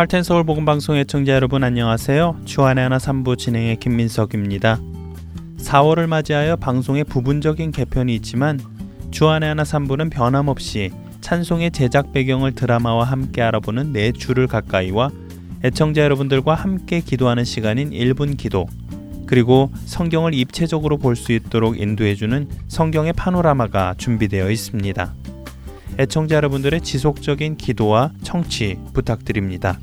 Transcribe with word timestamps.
할텐 0.00 0.22
서울 0.22 0.44
복음 0.44 0.64
방송의 0.64 1.04
청자 1.04 1.34
여러분 1.34 1.62
안녕하세요. 1.62 2.40
주안의 2.46 2.84
하나 2.84 2.96
3부 2.96 3.36
진행의 3.36 3.76
김민석입니다. 3.76 4.80
4월을 5.58 6.06
맞이하여 6.06 6.56
방송의 6.56 7.04
부분적인 7.04 7.70
개편이 7.70 8.14
있지만 8.14 8.58
주안의 9.10 9.50
하나 9.50 9.62
3부는 9.62 10.10
변함없이 10.10 10.90
찬송의 11.20 11.72
제작 11.72 12.14
배경을 12.14 12.54
드라마와 12.54 13.04
함께 13.04 13.42
알아보는 13.42 13.92
네 13.92 14.10
주를 14.12 14.46
가까이와 14.46 15.10
애청자 15.64 16.00
여러분들과 16.00 16.54
함께 16.54 17.00
기도하는 17.00 17.44
시간인 17.44 17.90
1분 17.90 18.38
기도 18.38 18.68
그리고 19.26 19.70
성경을 19.84 20.32
입체적으로 20.32 20.96
볼 20.96 21.14
수 21.14 21.32
있도록 21.32 21.78
인도해주는 21.78 22.48
성경의 22.68 23.12
파노라마가 23.12 23.96
준비되어 23.98 24.50
있습니다. 24.50 25.14
애청자 25.98 26.36
여러분들의 26.36 26.80
지속적인 26.80 27.58
기도와 27.58 28.12
청취 28.22 28.78
부탁드립니다. 28.94 29.78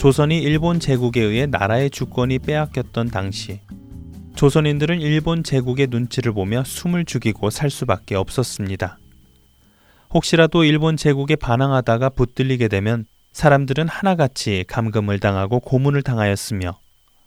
조선이 0.00 0.38
일본 0.38 0.80
제국에 0.80 1.20
의해 1.20 1.44
나라의 1.44 1.90
주권이 1.90 2.38
빼앗겼던 2.38 3.08
당시 3.08 3.60
조선인들은 4.34 5.02
일본 5.02 5.44
제국의 5.44 5.88
눈치를 5.90 6.32
보며 6.32 6.64
숨을 6.64 7.04
죽이고 7.04 7.50
살 7.50 7.68
수밖에 7.68 8.14
없었습니다. 8.14 8.98
혹시라도 10.14 10.64
일본 10.64 10.96
제국에 10.96 11.36
반항하다가 11.36 12.08
붙들리게 12.08 12.68
되면 12.68 13.04
사람들은 13.32 13.88
하나같이 13.88 14.64
감금을 14.68 15.18
당하고 15.18 15.60
고문을 15.60 16.00
당하였으며 16.00 16.80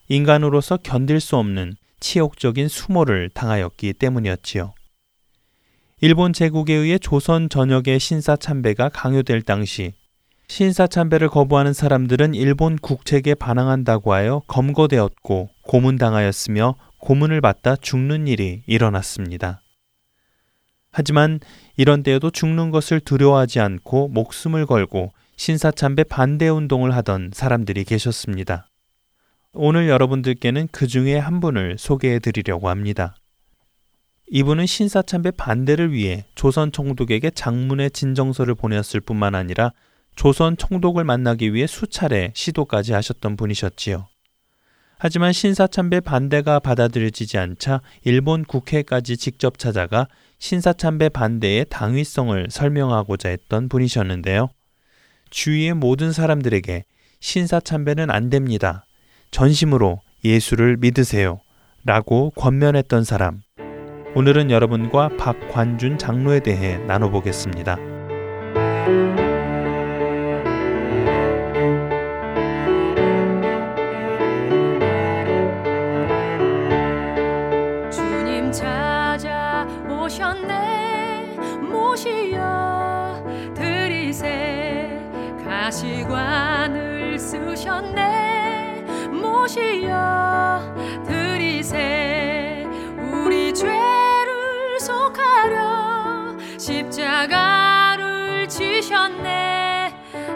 인간으로서 0.08 0.78
견딜 0.78 1.20
수 1.20 1.38
없는 1.38 1.76
치욕적인 2.00 2.70
수모를 2.70 3.30
당하였기 3.36 3.94
때문이었지요. 3.94 4.73
일본 6.02 6.33
제국에 6.33 6.73
의해 6.73 6.98
조선 6.98 7.50
전역의 7.50 8.00
신사 8.00 8.36
참배가 8.36 8.89
강요될 8.89 9.44
당시 9.44 9.94
신사 10.47 10.88
참배를 10.88 11.30
거부하는 11.30 11.73
사람들은 11.73 12.36
일본 12.36 12.77
국책에 12.77 13.33
반항한다고 13.33 14.13
하여 14.13 14.41
검거되었고 14.47 15.49
고문당하였으며 15.63 16.75
고문을 16.99 17.41
받다 17.41 17.75
죽는 17.75 18.27
일이 18.27 18.64
일어났습니다. 18.67 19.61
하지만 20.91 21.39
이런 21.75 22.03
때에도 22.03 22.30
죽는 22.30 22.69
것을 22.69 22.99
두려워하지 22.99 23.59
않고 23.59 24.09
목숨을 24.09 24.66
걸고 24.66 25.11
신사참배 25.36 26.03
반대 26.03 26.47
운동을 26.47 26.95
하던 26.95 27.31
사람들이 27.33 27.83
계셨습니다. 27.83 28.67
오늘 29.53 29.89
여러분들께는 29.89 30.67
그 30.71 30.88
중에 30.88 31.17
한 31.17 31.39
분을 31.39 31.77
소개해 31.80 32.19
드리려고 32.19 32.69
합니다. 32.69 33.16
이분은 34.30 34.66
신사참배 34.66 35.31
반대를 35.31 35.91
위해 35.91 36.25
조선 36.36 36.71
총독에게 36.71 37.31
장문의 37.31 37.91
진정서를 37.91 38.55
보냈을 38.55 38.99
뿐만 38.99 39.36
아니라 39.36 39.71
조선 40.16 40.58
총독을 40.58 41.03
만나기 41.03 41.53
위해 41.53 41.67
수차례 41.67 42.31
시도까지 42.36 42.94
하셨던 42.94 43.36
분이셨지요. 43.36 44.08
하지만 45.00 45.33
신사참배 45.33 46.00
반대가 46.00 46.59
받아들여지지 46.59 47.38
않자 47.38 47.81
일본 48.03 48.45
국회까지 48.45 49.17
직접 49.17 49.58
찾아가 49.58 50.08
신사참배 50.39 51.09
반대의 51.09 51.66
당위성을 51.70 52.47
설명하고자 52.50 53.30
했던 53.30 53.67
분이셨는데요. 53.67 54.50
주위의 55.30 55.73
모든 55.73 56.11
사람들에게 56.14 56.86
신사참배는 57.20 58.11
안 58.11 58.30
됩니다. 58.30 58.86
전심으로 59.31 60.00
예수를 60.23 60.77
믿으세요. 60.77 61.42
라고 61.83 62.30
권면했던 62.31 63.03
사람. 63.03 63.42
오늘은 64.15 64.52
여러분과 64.52 65.09
박관준 65.17 65.98
장로에 65.98 66.39
대해 66.39 66.77
나눠보겠습니다. 66.77 67.77
모시여? 89.43 91.04
들이세. 91.05 92.65
우리 93.11 93.54
죄를 93.54 94.80
속하려 94.80 96.37
십자가를 96.58 98.48
지셨네. 98.48 99.93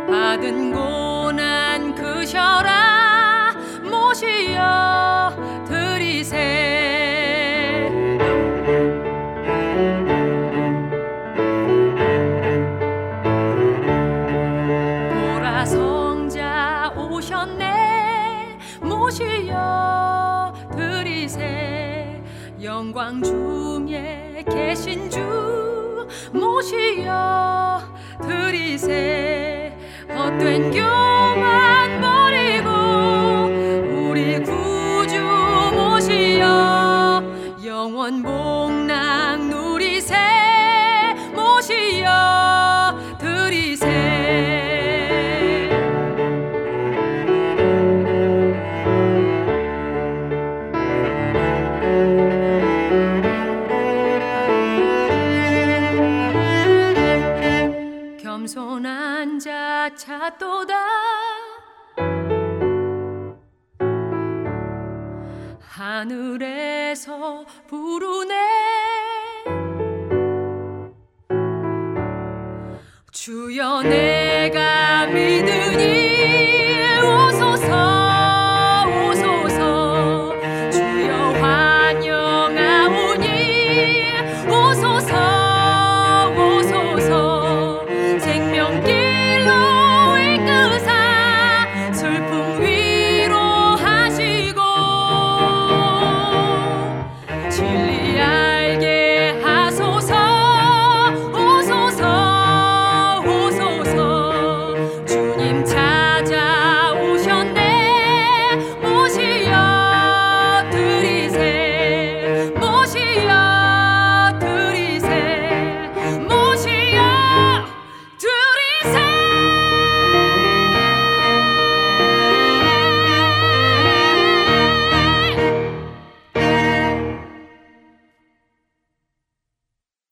받은 0.09 0.73
고난 0.73 1.95
그셔라. 1.95 3.55
모시여? 3.89 5.63
들이세 5.69 6.86
영광 23.07 23.23
중에 23.23 24.43
계신 24.49 25.09
주 25.09 25.17
모시여 26.33 27.81
드리세. 28.21 29.73
헛된 30.09 30.71
교 30.71 31.16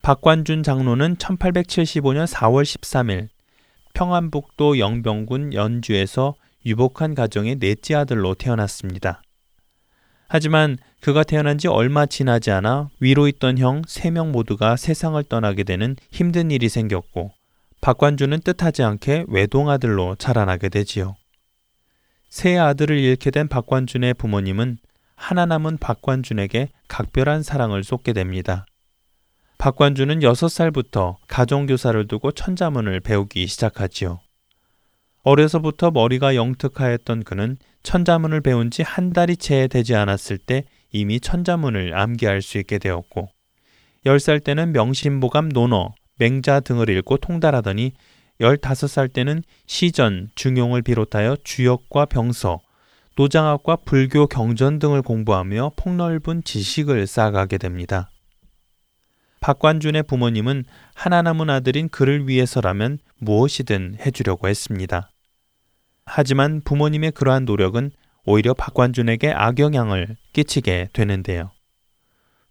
박관준 0.06 0.62
장로는 0.62 1.16
1875년 1.16 2.28
4월 2.28 2.62
13일 2.62 3.26
평안북도 3.92 4.78
영병군 4.78 5.52
연주에서 5.52 6.36
유복한 6.64 7.16
가정의 7.16 7.56
넷째 7.56 7.96
아들로 7.96 8.34
태어났습니다. 8.34 9.20
하지만 10.28 10.78
그가 11.00 11.24
태어난 11.24 11.58
지 11.58 11.66
얼마 11.66 12.06
지나지 12.06 12.52
않아 12.52 12.90
위로 13.00 13.26
있던 13.26 13.58
형 13.58 13.82
3명 13.82 14.30
모두가 14.30 14.76
세상을 14.76 15.20
떠나게 15.24 15.64
되는 15.64 15.96
힘든 16.12 16.52
일이 16.52 16.68
생겼고 16.68 17.32
박관주는 17.80 18.38
뜻하지 18.42 18.84
않게 18.84 19.24
외동아들로 19.26 20.14
자라나게 20.14 20.68
되지요. 20.68 21.16
세 22.28 22.56
아들을 22.56 22.96
잃게 22.96 23.32
된 23.32 23.48
박관준의 23.48 24.14
부모님은 24.14 24.78
하나 25.16 25.46
남은 25.46 25.78
박관준에게 25.78 26.68
각별한 26.86 27.42
사랑을 27.42 27.82
쏟게 27.82 28.12
됩니다. 28.12 28.66
박관준은 29.58 30.20
6살부터 30.20 31.16
가정교사를 31.28 32.06
두고 32.08 32.32
천자문을 32.32 33.00
배우기 33.00 33.46
시작하지요. 33.46 34.20
어려서부터 35.22 35.90
머리가 35.90 36.36
영특하였던 36.36 37.24
그는 37.24 37.56
천자문을 37.82 38.42
배운 38.42 38.70
지 38.70 38.82
한 38.82 39.12
달이 39.12 39.36
채 39.38 39.66
되지 39.66 39.94
않았을 39.94 40.38
때 40.38 40.64
이미 40.92 41.20
천자문을 41.20 41.96
암기할 41.96 42.42
수 42.42 42.58
있게 42.58 42.78
되었고, 42.78 43.28
10살 44.04 44.44
때는 44.44 44.72
명심보감 44.72 45.48
논어, 45.48 45.94
맹자 46.18 46.60
등을 46.60 46.88
읽고 46.90 47.16
통달하더니 47.16 47.92
15살 48.40 49.12
때는 49.12 49.42
시전, 49.66 50.30
중용을 50.34 50.82
비롯하여 50.82 51.38
주역과 51.42 52.06
병서, 52.06 52.60
노장학과 53.16 53.76
불교 53.76 54.26
경전 54.26 54.78
등을 54.78 55.02
공부하며 55.02 55.72
폭넓은 55.76 56.44
지식을 56.44 57.06
쌓아가게 57.06 57.58
됩니다. 57.58 58.10
박관준의 59.46 60.02
부모님은 60.02 60.64
하나 60.92 61.22
남은 61.22 61.50
아들인 61.50 61.88
그를 61.88 62.26
위해서라면 62.26 62.98
무엇이든 63.18 63.98
해주려고 64.04 64.48
했습니다. 64.48 65.12
하지만 66.04 66.60
부모님의 66.64 67.12
그러한 67.12 67.44
노력은 67.44 67.92
오히려 68.24 68.54
박관준에게 68.54 69.30
악영향을 69.30 70.16
끼치게 70.32 70.88
되는데요. 70.92 71.52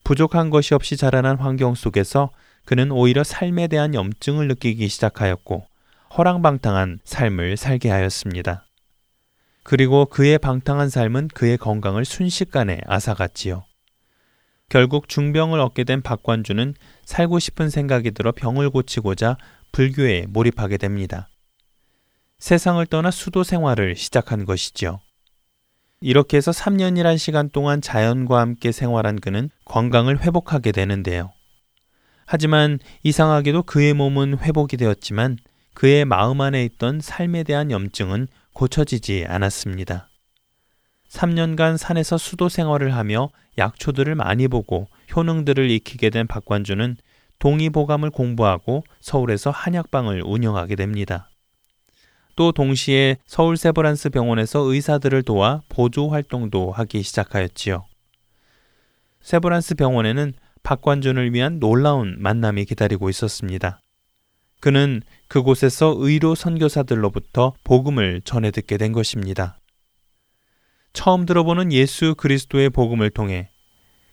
부족한 0.06 0.50
것이 0.50 0.74
없이 0.74 0.96
자라난 0.96 1.36
환경 1.36 1.76
속에서 1.76 2.30
그는 2.64 2.92
오히려 2.92 3.26
삶에 3.26 3.68
대한 3.68 3.94
염증을 3.94 4.48
느끼기 4.48 4.88
시작하였고 4.88 5.66
허랑방탕한 6.18 7.00
삶을 7.04 7.58
살게 7.58 7.90
하였습니다. 7.90 8.64
그리고 9.64 10.06
그의 10.06 10.38
방탕한 10.38 10.88
삶은 10.88 11.28
그의 11.34 11.58
건강을 11.58 12.06
순식간에 12.06 12.80
앗아갔지요. 12.88 13.66
결국 14.70 15.08
중병을 15.08 15.60
얻게 15.60 15.84
된 15.84 16.02
박관주는 16.02 16.74
살고 17.06 17.40
싶은 17.40 17.70
생각이 17.70 18.12
들어 18.12 18.32
병을 18.32 18.70
고치고자 18.70 19.38
불교에 19.72 20.26
몰입하게 20.30 20.78
됩니다. 20.78 21.30
세상을 22.40 22.86
떠나 22.88 23.12
수도 23.12 23.44
생활을 23.44 23.96
시작한 23.96 24.46
것이지요. 24.46 25.00
이렇게 26.02 26.38
해서 26.38 26.52
3년이란 26.52 27.18
시간 27.18 27.50
동안 27.50 27.82
자연과 27.82 28.40
함께 28.40 28.72
생활한 28.72 29.20
그는 29.20 29.50
건강을 29.66 30.22
회복하게 30.22 30.72
되는데요. 30.72 31.32
하지만 32.26 32.80
이상하게도 33.04 33.64
그의 33.64 33.94
몸은 33.94 34.40
회복이 34.40 34.78
되었지만 34.78 35.38
그의 35.74 36.06
마음 36.06 36.42
안에 36.42 36.64
있던 36.66 37.02
삶에 37.02 37.44
대한 37.44 37.72
염증은 37.72 38.28
고쳐지지 38.54 39.26
않았습니다. 39.28 40.10
3년간 41.10 41.78
산에서 41.78 42.18
수도 42.18 42.50
생활을 42.50 42.96
하며 42.96 43.30
약초들을 43.58 44.16
많이 44.16 44.48
보고 44.48 44.88
효능들을 45.16 45.70
익히게 45.72 46.10
된 46.10 46.28
박관주는 46.28 46.98
동의보감을 47.40 48.10
공부하고 48.12 48.84
서울에서 49.02 49.52
한약방을 49.52 50.24
운영하게 50.26 50.76
됩니다. 50.76 51.30
또 52.36 52.52
동시에 52.52 53.18
서울 53.26 53.56
세브란스 53.56 54.10
병원에서 54.10 54.60
의사들을 54.60 55.24
도와 55.24 55.62
보조 55.70 56.10
활동도 56.10 56.72
하기 56.72 57.02
시작하였지요. 57.02 57.86
세브란스 59.22 59.76
병원에는 59.76 60.34
박관준을 60.64 61.34
위한 61.34 61.60
놀라운 61.60 62.16
만남이 62.20 62.66
기다리고 62.66 63.10
있었습니다. 63.10 63.80
그는 64.60 65.02
그곳에서 65.28 65.94
의로 65.98 66.36
선교사들로부터 66.36 67.54
복음을 67.64 68.22
전해 68.26 68.52
듣게 68.52 68.78
된 68.78 68.92
것입니다. 68.92 69.58
처음 70.96 71.26
들어보는 71.26 71.74
예수 71.74 72.16
그리스도의 72.16 72.70
복음을 72.70 73.10
통해 73.10 73.50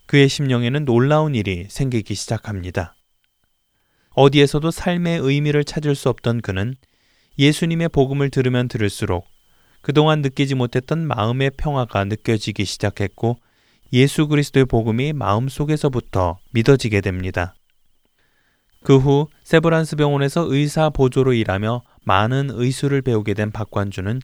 그의 0.07 0.29
심령에는 0.29 0.85
놀라운 0.85 1.35
일이 1.37 1.67
생기기 1.71 2.15
시작합니다. 2.15 2.97
어디에서도 4.11 4.71
삶의 4.71 5.21
의미를 5.21 5.65
찾을 5.65 5.95
수 5.95 6.09
없던 6.11 6.43
그는 6.43 6.75
예수님의 7.39 7.89
복음을 7.91 8.31
들으면 8.31 8.67
들을수록 8.67 9.27
그동안 9.81 10.23
느끼지 10.23 10.57
못했던 10.57 11.07
마음의 11.07 11.53
평화가 11.57 12.05
느껴지기 12.05 12.65
시작했고 12.65 13.39
예수 13.93 14.27
그리스도의 14.27 14.67
복음이 14.67 15.13
마음속에서부터 15.13 16.41
믿어지게 16.51 17.01
됩니다. 17.01 17.55
그 18.83 18.99
후 18.99 19.29
세브란스 19.45 19.95
병원에서 19.97 20.47
의사 20.49 20.91
보조로 20.91 21.33
일하며 21.35 21.83
많은 22.05 22.51
의술을 22.51 23.03
배우게 23.03 23.35
된 23.35 23.53
박관주는 23.53 24.21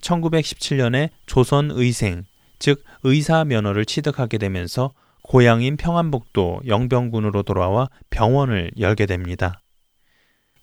1917년에 0.00 1.10
조선 1.26 1.70
의생, 1.70 2.24
즉 2.58 2.84
의사 3.02 3.44
면허를 3.44 3.84
취득하게 3.84 4.38
되면서 4.38 4.92
고향인 5.22 5.76
평안북도 5.76 6.62
영병군으로 6.66 7.42
돌아와 7.42 7.88
병원을 8.10 8.70
열게 8.78 9.06
됩니다. 9.06 9.60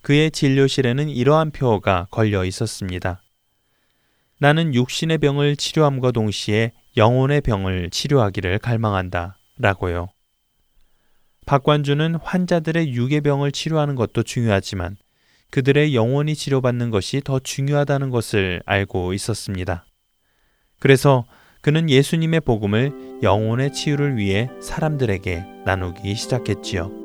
그의 0.01 0.31
진료실에는 0.31 1.09
이러한 1.09 1.51
표어가 1.51 2.07
걸려 2.11 2.45
있었습니다. 2.45 3.21
나는 4.39 4.73
육신의 4.73 5.19
병을 5.19 5.55
치료함과 5.55 6.11
동시에 6.11 6.73
영혼의 6.97 7.41
병을 7.41 7.89
치료하기를 7.89 8.59
갈망한다. 8.59 9.37
라고요. 9.57 10.09
박관주는 11.45 12.15
환자들의 12.15 12.93
유괴병을 12.93 13.51
치료하는 13.51 13.95
것도 13.95 14.23
중요하지만 14.23 14.97
그들의 15.51 15.95
영혼이 15.95 16.35
치료받는 16.35 16.89
것이 16.89 17.21
더 17.23 17.39
중요하다는 17.39 18.09
것을 18.09 18.61
알고 18.65 19.13
있었습니다. 19.13 19.85
그래서 20.79 21.25
그는 21.61 21.89
예수님의 21.89 22.41
복음을 22.41 23.19
영혼의 23.23 23.73
치유를 23.73 24.17
위해 24.17 24.49
사람들에게 24.61 25.63
나누기 25.65 26.13
시작했지요. 26.13 27.04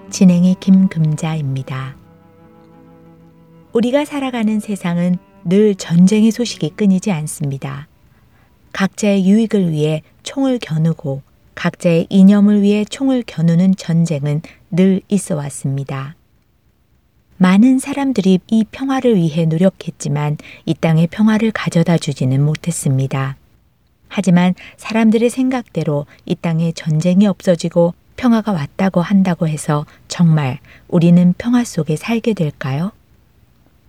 진행의 0.11 0.57
김금자입니다. 0.59 1.95
우리가 3.71 4.03
살아가는 4.03 4.59
세상은 4.59 5.17
늘 5.45 5.73
전쟁의 5.73 6.31
소식이 6.31 6.71
끊이지 6.75 7.11
않습니다. 7.11 7.87
각자의 8.73 9.25
유익을 9.25 9.71
위해 9.71 10.03
총을 10.23 10.59
겨누고 10.59 11.21
각자의 11.55 12.07
이념을 12.09 12.61
위해 12.61 12.83
총을 12.83 13.23
겨누는 13.25 13.75
전쟁은 13.77 14.41
늘 14.69 15.01
있어 15.07 15.35
왔습니다. 15.37 16.15
많은 17.37 17.79
사람들이 17.79 18.39
이 18.47 18.65
평화를 18.69 19.15
위해 19.15 19.45
노력했지만 19.45 20.37
이 20.65 20.73
땅의 20.73 21.07
평화를 21.07 21.51
가져다 21.51 21.97
주지는 21.97 22.43
못했습니다. 22.43 23.37
하지만 24.09 24.55
사람들의 24.75 25.29
생각대로 25.29 26.05
이 26.25 26.35
땅에 26.35 26.73
전쟁이 26.73 27.27
없어지고 27.27 27.93
평화가 28.21 28.51
왔다고 28.51 29.01
한다고 29.01 29.47
해서 29.47 29.87
정말 30.07 30.59
우리는 30.87 31.33
평화 31.39 31.63
속에 31.63 31.95
살게 31.95 32.35
될까요? 32.35 32.91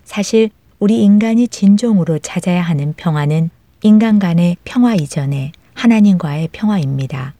사실 0.04 0.48
우리 0.78 1.04
인간이 1.04 1.48
진정으로 1.48 2.18
찾아야 2.18 2.62
하는 2.62 2.94
평화는 2.96 3.50
인간 3.82 4.18
간의 4.18 4.56
평화 4.64 4.94
이전에 4.94 5.52
하나님과의 5.74 6.48
평화입니다. 6.50 7.34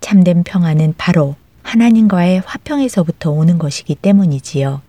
참된 0.00 0.42
평화는 0.42 0.94
바로 0.98 1.36
하나님과의 1.62 2.42
화평에서부터 2.44 3.30
오는 3.30 3.56
것이기 3.56 3.94
때문이지요. 3.94 4.82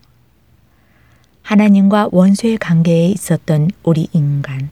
하나님과 1.44 2.10
원수의 2.12 2.58
관계에 2.58 3.06
있었던 3.10 3.70
우리 3.84 4.08
인간. 4.13 4.72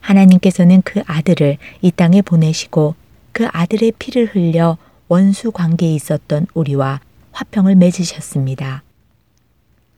하나님께서는 0.00 0.80
그 0.82 1.02
아들을 1.06 1.58
이 1.82 1.90
땅에 1.90 2.22
보내시고 2.22 2.94
그 3.32 3.46
아들의 3.52 3.92
피를 3.98 4.34
흘려 4.34 4.78
원수 5.08 5.52
관계에 5.52 5.94
있었던 5.94 6.46
우리와 6.54 7.00
화평을 7.32 7.76
맺으셨습니다. 7.76 8.82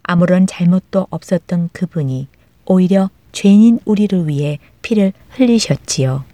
아무런 0.03 0.47
잘못도 0.47 1.07
없었던 1.11 1.71
그분이 1.73 2.29
오히려 2.65 3.11
죄인인 3.33 3.81
우리를 3.85 4.27
위해 4.29 4.59
피를 4.83 5.13
흘리셨지요. 5.31 6.25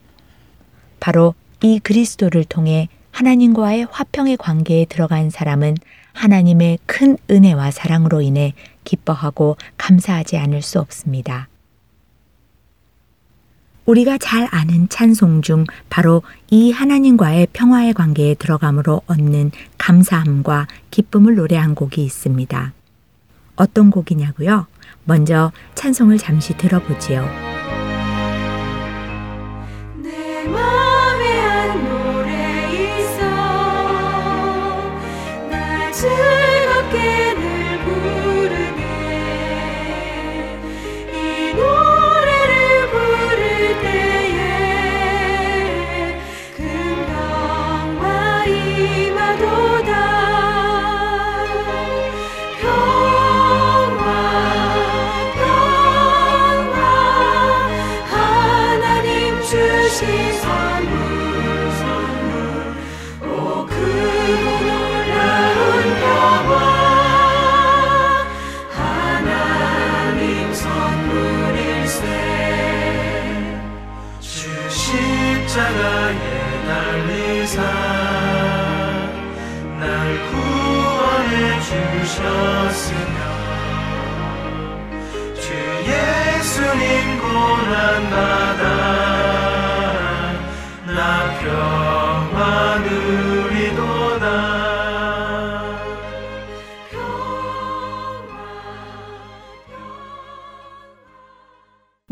바로 1.00 1.34
이 1.62 1.78
그리스도를 1.78 2.44
통해 2.44 2.88
하나님과의 3.10 3.86
화평의 3.90 4.36
관계에 4.38 4.86
들어간 4.86 5.30
사람은 5.30 5.76
하나님의 6.12 6.78
큰 6.86 7.16
은혜와 7.30 7.70
사랑으로 7.70 8.22
인해 8.22 8.54
기뻐하고 8.84 9.56
감사하지 9.76 10.36
않을 10.36 10.62
수 10.62 10.80
없습니다. 10.80 11.48
우리가 13.86 14.18
잘 14.18 14.48
아는 14.50 14.88
찬송 14.88 15.42
중 15.42 15.64
바로 15.90 16.22
이 16.50 16.72
하나님과의 16.72 17.48
평화의 17.52 17.94
관계에 17.94 18.34
들어감으로 18.34 19.02
얻는 19.06 19.50
감사함과 19.78 20.66
기쁨을 20.90 21.34
노래한 21.36 21.74
곡이 21.74 22.02
있습니다. 22.02 22.72
어떤 23.56 23.90
곡이냐고요? 23.90 24.66
먼저 25.04 25.52
찬송을 25.74 26.18
잠시 26.18 26.56
들어보지요. 26.56 27.53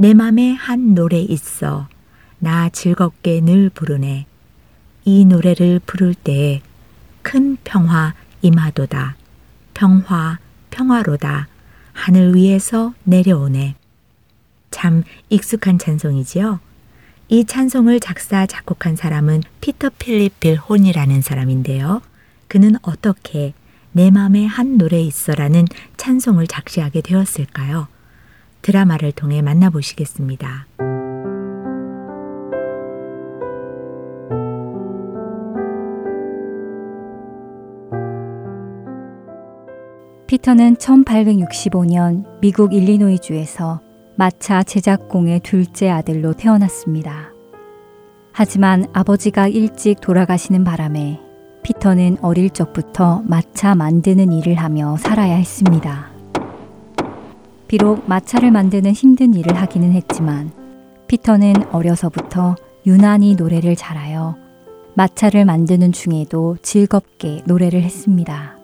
내 0.03 0.15
맘에 0.15 0.51
한 0.55 0.97
노래 0.97 1.21
있어 1.21 1.87
나 2.41 2.69
즐겁게 2.69 3.41
늘 3.41 3.71
부르네. 3.71 4.27
이 5.05 5.25
노래를 5.25 5.81
부를 5.87 6.13
때에 6.13 6.61
큰 7.23 7.57
평화 7.63 8.13
임하도다. 8.41 9.15
평화 9.75 10.41
평화로다. 10.71 11.47
하늘 11.93 12.35
위에서 12.35 12.95
내려오네. 13.05 13.77
참 14.73 15.05
익숙한 15.29 15.79
찬송이지요. 15.79 16.59
이 17.29 17.45
찬송을 17.45 18.01
작사 18.01 18.45
작곡한 18.45 18.97
사람은 18.97 19.45
피터 19.61 19.91
필립 20.01 20.41
빌 20.41 20.57
혼이라는 20.57 21.23
사람인데요. 21.23 22.03
그는 22.49 22.75
어떻게 22.83 23.55
내 23.93 24.11
맘에 24.11 24.47
한 24.47 24.79
노래 24.79 25.01
있어라는 25.01 25.67
찬송을 25.97 26.49
작시하게 26.49 27.03
되었을까요? 27.03 27.87
드라마를 28.63 29.13
통해 29.13 29.43
만나보시겠습니다. 29.43 30.67
피터는 40.33 40.77
1865년 40.77 42.25
미국 42.41 42.73
일리노이주에서 42.73 43.83
마차 44.17 44.63
제작공의 44.63 45.41
둘째 45.41 45.91
아들로 45.91 46.33
태어났습니다. 46.33 47.33
하지만 48.33 48.87
아버지가 48.95 49.49
일찍 49.49 50.01
돌아가시는 50.01 50.65
바람에 50.65 51.21
피터는 51.63 52.17
어릴 52.23 52.49
적부터 52.49 53.23
마차 53.27 53.75
만드는 53.75 54.33
일을 54.33 54.55
하며 54.55 54.97
살아야 54.97 55.35
했습니다. 55.35 56.12
비록 57.73 58.07
마차를 58.07 58.51
만드는 58.51 58.93
힘든 58.93 59.33
일을 59.33 59.57
하기는 59.57 59.93
했지만 59.93 60.53
피터는 61.07 61.71
어려서부터 61.73 62.55
유난히 62.85 63.35
노래를 63.35 63.77
잘하여 63.77 64.37
마차를 64.93 65.47
만드는 65.47 65.93
중에도 65.93 66.59
즐겁게 66.61 67.41
노래를 67.47 67.83
했습니다. 67.83 68.59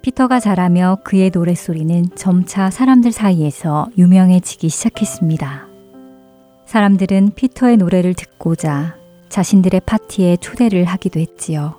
피터가 0.00 0.40
자라며 0.40 0.96
그의 1.04 1.30
노랫소리는 1.34 2.06
점차 2.14 2.70
사람들 2.70 3.12
사이에서 3.12 3.90
유명해지기 3.98 4.70
시작했습니다. 4.70 5.66
사람들은 6.64 7.32
피터의 7.34 7.76
노래를 7.76 8.14
듣고자 8.14 8.96
자신들의 9.28 9.82
파티에 9.84 10.38
초대를 10.38 10.86
하기도 10.86 11.20
했지요. 11.20 11.74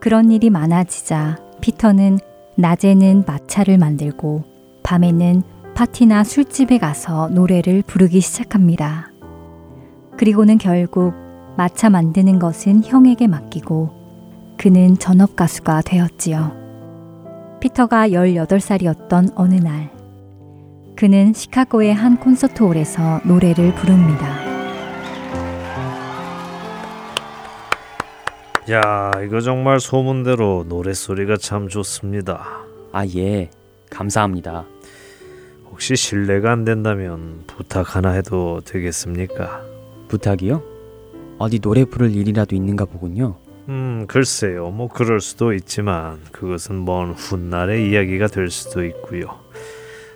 그런 0.00 0.30
일이 0.30 0.48
많아지자 0.48 1.36
피터는 1.60 2.18
낮에는 2.56 3.24
마차를 3.26 3.76
만들고 3.76 4.55
밤에는 4.86 5.42
파티나 5.74 6.22
술집에 6.22 6.78
가서 6.78 7.28
노래를 7.30 7.82
부르기 7.84 8.20
시작합니다. 8.20 9.10
그리고는 10.16 10.58
결국 10.58 11.12
마차 11.56 11.90
만드는 11.90 12.38
것은 12.38 12.84
형에게 12.84 13.26
맡기고 13.26 14.54
그는 14.56 14.96
전업 14.96 15.34
가수가 15.34 15.82
되었지요. 15.82 17.58
피터가 17.60 18.10
18살이었던 18.10 19.32
어느 19.34 19.54
날, 19.54 19.90
그는 20.94 21.32
시카고의 21.32 21.92
한 21.92 22.16
콘서트홀에서 22.18 23.22
노래를 23.24 23.74
부릅니다. 23.74 24.36
야, 28.70 29.10
이거 29.24 29.40
정말 29.40 29.80
소문대로 29.80 30.64
노랫소리가 30.68 31.38
참 31.38 31.68
좋습니다. 31.68 32.60
아, 32.92 33.04
예. 33.16 33.50
감사합니다. 33.90 34.64
혹시 35.76 35.94
실례가 35.94 36.52
안 36.52 36.64
된다면 36.64 37.42
부탁 37.46 37.96
하나 37.96 38.12
해도 38.12 38.62
되겠습니까? 38.64 39.62
부탁이요? 40.08 40.62
어디 41.36 41.58
노래 41.58 41.84
부를 41.84 42.16
일이라도 42.16 42.56
있는가 42.56 42.86
보군요. 42.86 43.36
음, 43.68 44.06
글쎄요. 44.08 44.70
뭐 44.70 44.88
그럴 44.88 45.20
수도 45.20 45.52
있지만 45.52 46.18
그것은 46.32 46.86
먼 46.86 47.12
훗날의 47.12 47.90
이야기가 47.90 48.28
될 48.28 48.48
수도 48.48 48.86
있고요. 48.86 49.26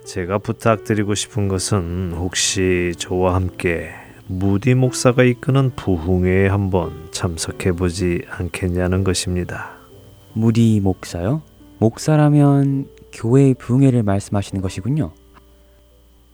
제가 0.06 0.38
부탁드리고 0.38 1.14
싶은 1.14 1.48
것은 1.48 2.14
혹시 2.16 2.94
저와 2.96 3.34
함께 3.34 3.90
무디 4.28 4.72
목사가 4.72 5.24
이끄는 5.24 5.72
부흥회에 5.76 6.48
한번 6.48 7.08
참석해 7.10 7.72
보지 7.72 8.22
않겠냐는 8.30 9.04
것입니다. 9.04 9.72
무디 10.32 10.80
목사요? 10.82 11.42
목사라면 11.80 12.86
교회의 13.12 13.52
부흥회를 13.58 14.04
말씀하시는 14.04 14.62
것이군요. 14.62 15.12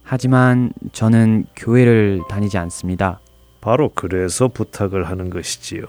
하지만 0.09 0.73
저는 0.92 1.47
교회를 1.57 2.23
다니지 2.29 2.59
않습니다. 2.59 3.19
바로 3.61 3.90
그래서 3.92 4.47
부탁을 4.47 5.09
하는 5.09 5.31
것이지요. 5.31 5.83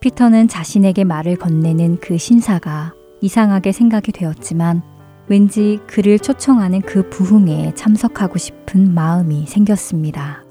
피터는 0.00 0.48
자신에게 0.48 1.04
말을 1.04 1.36
건네는 1.36 1.98
그 2.00 2.16
신사가 2.16 2.94
이상하게 3.20 3.72
생각이 3.72 4.10
되었지만 4.12 4.80
왠지 5.26 5.80
그를 5.86 6.18
초청하는 6.18 6.80
그 6.80 7.10
부흥회에 7.10 7.74
참석하고 7.74 8.38
싶은 8.38 8.94
마음이 8.94 9.46
생겼습니다. 9.46 10.44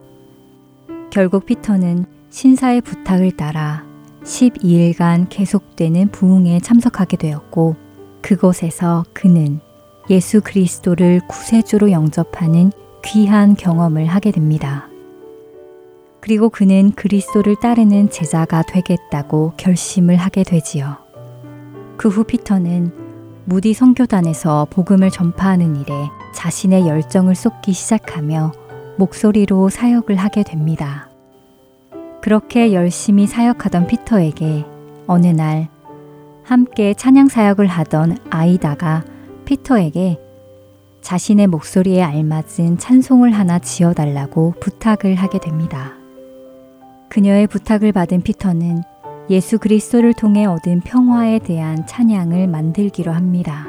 결국 1.10 1.48
피터는 1.48 2.06
신사의 2.30 2.82
부탁을 2.82 3.32
따라 3.32 3.84
12일간 4.22 5.26
계속되는 5.30 6.10
부흥회에 6.10 6.60
참석하게 6.60 7.18
되었고 7.18 7.87
그곳에서 8.28 9.06
그는 9.14 9.62
예수 10.10 10.42
그리스도를 10.42 11.22
구세주로 11.30 11.92
영접하는 11.92 12.74
귀한 13.06 13.56
경험을 13.56 14.06
하게 14.06 14.32
됩니다. 14.32 14.90
그리고 16.20 16.50
그는 16.50 16.92
그리스도를 16.92 17.56
따르는 17.62 18.10
제자가 18.10 18.64
되겠다고 18.64 19.54
결심을 19.56 20.18
하게 20.18 20.44
되지요. 20.44 20.98
그 21.96 22.10
후 22.10 22.26
피터는 22.26 22.92
무디 23.46 23.74
선교단에서 23.74 24.68
복음을 24.72 25.10
전파하는 25.10 25.78
일에 25.78 25.94
자신의 26.36 26.86
열정을 26.86 27.34
쏟기 27.34 27.72
시작하며 27.72 28.52
목소리로 28.98 29.70
사역을 29.70 30.18
하게 30.18 30.44
됩니다. 30.44 31.10
그렇게 32.22 32.74
열심히 32.74 33.26
사역하던 33.26 33.88
피터에게 33.88 34.66
어느 35.08 35.28
날 35.28 35.70
함께 36.48 36.94
찬양 36.94 37.28
사역을 37.28 37.68
하던 37.68 38.20
아이다가 38.30 39.04
피터에게 39.44 40.18
자신의 41.02 41.48
목소리에 41.48 42.02
알맞은 42.02 42.78
찬송을 42.78 43.34
하나 43.34 43.60
지어달라고 43.60 44.54
부탁을 44.62 45.16
하게 45.16 45.40
됩니다. 45.40 45.92
그녀의 47.10 47.48
부탁을 47.48 47.92
받은 47.92 48.22
피터는 48.22 48.82
예수 49.30 49.60
그리스도를 49.60 50.14
통해 50.14 50.46
얻은 50.46 50.82
평화에 50.82 51.40
대한 51.40 51.86
찬양을 51.86 52.48
만들기로 52.48 53.12
합니다. 53.12 53.68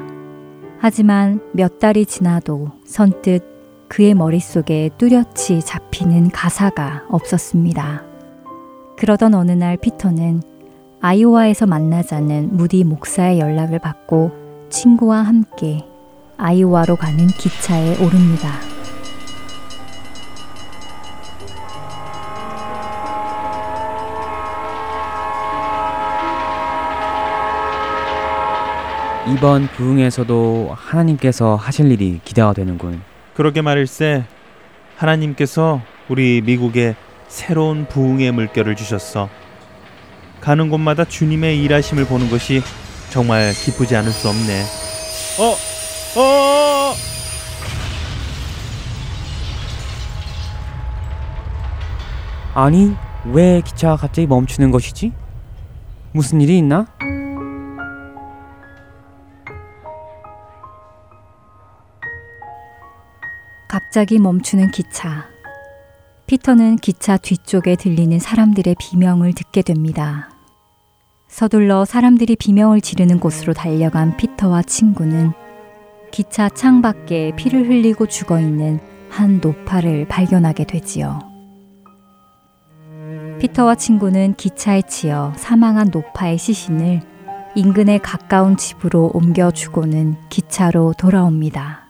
하지만 0.78 1.40
몇 1.52 1.80
달이 1.80 2.06
지나도 2.06 2.70
선뜻 2.84 3.88
그의 3.88 4.14
머릿속에 4.14 4.90
뚜렷이 4.98 5.62
잡히는 5.64 6.30
가사가 6.30 7.06
없었습니다. 7.08 8.04
그러던 8.96 9.34
어느 9.34 9.50
날 9.50 9.76
피터는 9.76 10.57
아이오와에서 11.00 11.66
만나자는 11.66 12.56
무디 12.56 12.82
목사의 12.82 13.38
연락을 13.38 13.78
받고 13.78 14.32
친구와 14.68 15.18
함께 15.18 15.84
아이오와로 16.36 16.96
가는 16.96 17.28
기차에 17.28 18.04
오릅니다. 18.04 18.50
이번 29.32 29.68
부흥에서도 29.68 30.70
하나님께서 30.72 31.54
하실 31.54 31.92
일이 31.92 32.20
기대가 32.24 32.52
되는군. 32.52 33.02
그러게 33.34 33.62
말일세 33.62 34.24
하나님께서 34.96 35.80
우리 36.08 36.42
미국에 36.44 36.96
새로운 37.28 37.86
부흥의 37.86 38.32
물결을 38.32 38.74
주셨어. 38.74 39.28
가는 40.40 40.70
곳마다 40.70 41.04
주님의 41.04 41.62
일하심을 41.62 42.06
보는 42.06 42.30
것이 42.30 42.62
정말 43.10 43.52
기쁘지 43.52 43.96
않을 43.96 44.10
수 44.10 44.28
없네. 44.28 44.62
어, 45.38 45.56
어, 46.16 46.22
어. 46.22 46.94
아니 52.54 52.94
왜 53.24 53.60
기차가 53.60 53.96
갑자기 53.96 54.26
멈추는 54.26 54.70
것이지? 54.70 55.12
무슨 56.12 56.40
일이 56.40 56.58
있나? 56.58 56.86
갑자기 63.68 64.18
멈추는 64.18 64.70
기차. 64.70 65.37
피터는 66.28 66.76
기차 66.76 67.16
뒤쪽에 67.16 67.74
들리는 67.74 68.18
사람들의 68.18 68.76
비명을 68.78 69.32
듣게 69.32 69.62
됩니다. 69.62 70.28
서둘러 71.26 71.86
사람들이 71.86 72.36
비명을 72.36 72.82
지르는 72.82 73.18
곳으로 73.18 73.54
달려간 73.54 74.18
피터와 74.18 74.60
친구는 74.60 75.32
기차 76.12 76.50
창 76.50 76.82
밖에 76.82 77.32
피를 77.34 77.66
흘리고 77.70 78.04
죽어 78.04 78.40
있는 78.40 78.78
한 79.08 79.40
노파를 79.42 80.06
발견하게 80.06 80.64
되지요. 80.64 81.18
피터와 83.40 83.76
친구는 83.76 84.34
기차에 84.34 84.82
치여 84.82 85.32
사망한 85.34 85.88
노파의 85.90 86.36
시신을 86.36 87.00
인근에 87.54 87.96
가까운 87.96 88.58
집으로 88.58 89.12
옮겨주고는 89.14 90.16
기차로 90.28 90.92
돌아옵니다. 90.98 91.88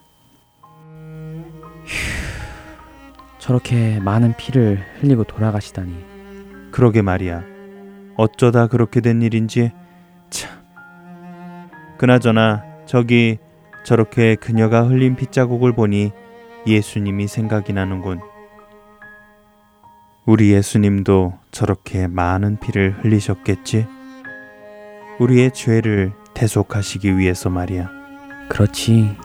저렇게 3.49 3.99
많은 4.01 4.35
피를 4.37 4.85
흘리고 5.01 5.25
돌아가시다니. 5.25 5.95
그러게 6.71 7.01
말이야. 7.01 7.43
어쩌다 8.19 8.67
그렇게 8.67 9.01
된 9.01 9.23
일인지 9.23 9.73
참. 10.29 10.51
그나저나 11.97 12.63
저기 12.85 13.39
저렇게 13.85 14.35
그녀가 14.35 14.87
흘린 14.87 15.17
핏자국을 15.17 15.73
보니 15.73 16.13
예수님이 16.67 17.27
생각이 17.27 17.73
나는군. 17.73 18.21
우리 20.27 20.53
예수님도 20.53 21.39
저렇게 21.51 22.07
많은 22.07 22.59
피를 22.61 22.99
흘리셨겠지? 23.01 23.87
우리의 25.21 25.53
죄를 25.53 26.13
대속하시기 26.35 27.17
위해서 27.17 27.49
말이야. 27.49 27.89
그렇지. 28.51 29.17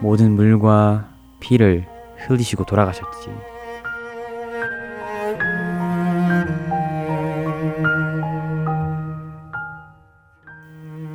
모든 0.00 0.30
물과 0.32 1.10
피를 1.40 1.97
흘리시고 2.26 2.64
돌아가셨지. 2.64 3.30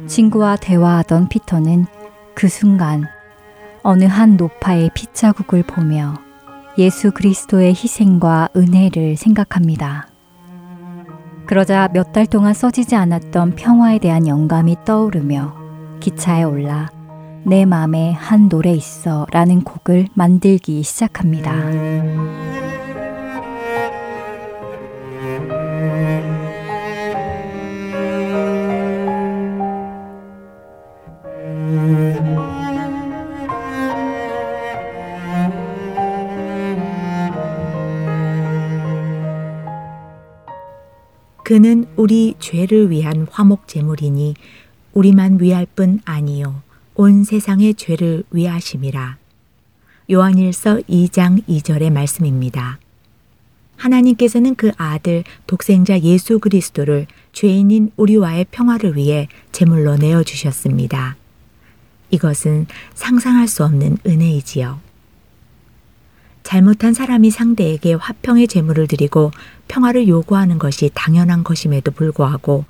친구와 0.07 0.57
대화하던 0.57 1.29
피터는 1.29 1.85
그 2.35 2.47
순간 2.47 3.05
어느 3.83 4.03
한 4.05 4.37
노파의 4.37 4.91
핏자국을 4.93 5.63
보며 5.63 6.15
예수 6.77 7.11
그리스도의 7.11 7.69
희생과 7.69 8.49
은혜를 8.55 9.17
생각합니다. 9.17 10.07
그러자 11.45 11.89
몇 11.93 12.13
달 12.13 12.25
동안 12.25 12.53
써지지 12.53 12.95
않았던 12.95 13.55
평화에 13.55 13.99
대한 13.99 14.27
영감이 14.27 14.77
떠오르며 14.85 15.55
기차에 15.99 16.43
올라 16.43 16.89
내 17.45 17.65
맘에 17.65 18.11
한 18.11 18.47
노래 18.47 18.71
있어 18.71 19.27
라는 19.31 19.63
곡을 19.63 20.07
만들기 20.13 20.81
시작합니다. 20.83 21.53
그는 41.43 41.85
우리 41.97 42.35
죄를 42.39 42.89
위한 42.89 43.27
화목 43.29 43.67
제물이니 43.67 44.33
우리만 44.93 45.39
위할 45.41 45.65
뿐 45.65 45.99
아니요 46.05 46.61
온 46.95 47.23
세상의 47.23 47.73
죄를 47.73 48.23
위하심이라. 48.29 49.17
요한일서 50.11 50.81
2장 50.87 51.43
2절의 51.47 51.91
말씀입니다. 51.91 52.77
하나님께서는 53.77 54.53
그 54.53 54.71
아들 54.77 55.23
독생자 55.47 55.99
예수 55.99 56.37
그리스도를 56.37 57.07
죄인인 57.31 57.91
우리와의 57.97 58.45
평화를 58.51 58.95
위해 58.95 59.27
제물로 59.51 59.95
내어 59.95 60.21
주셨습니다. 60.23 61.15
이것은 62.11 62.67
상상할 62.93 63.47
수 63.47 63.63
없는 63.63 63.97
은혜이지요. 64.05 64.79
잘못한 66.43 66.93
사람이 66.93 67.31
상대에게 67.31 67.95
화평의 67.95 68.47
제물을 68.47 68.85
드리고 68.85 69.31
평화를 69.67 70.07
요구하는 70.07 70.59
것이 70.59 70.91
당연한 70.93 71.43
것임에도 71.43 71.89
불구하고 71.89 72.65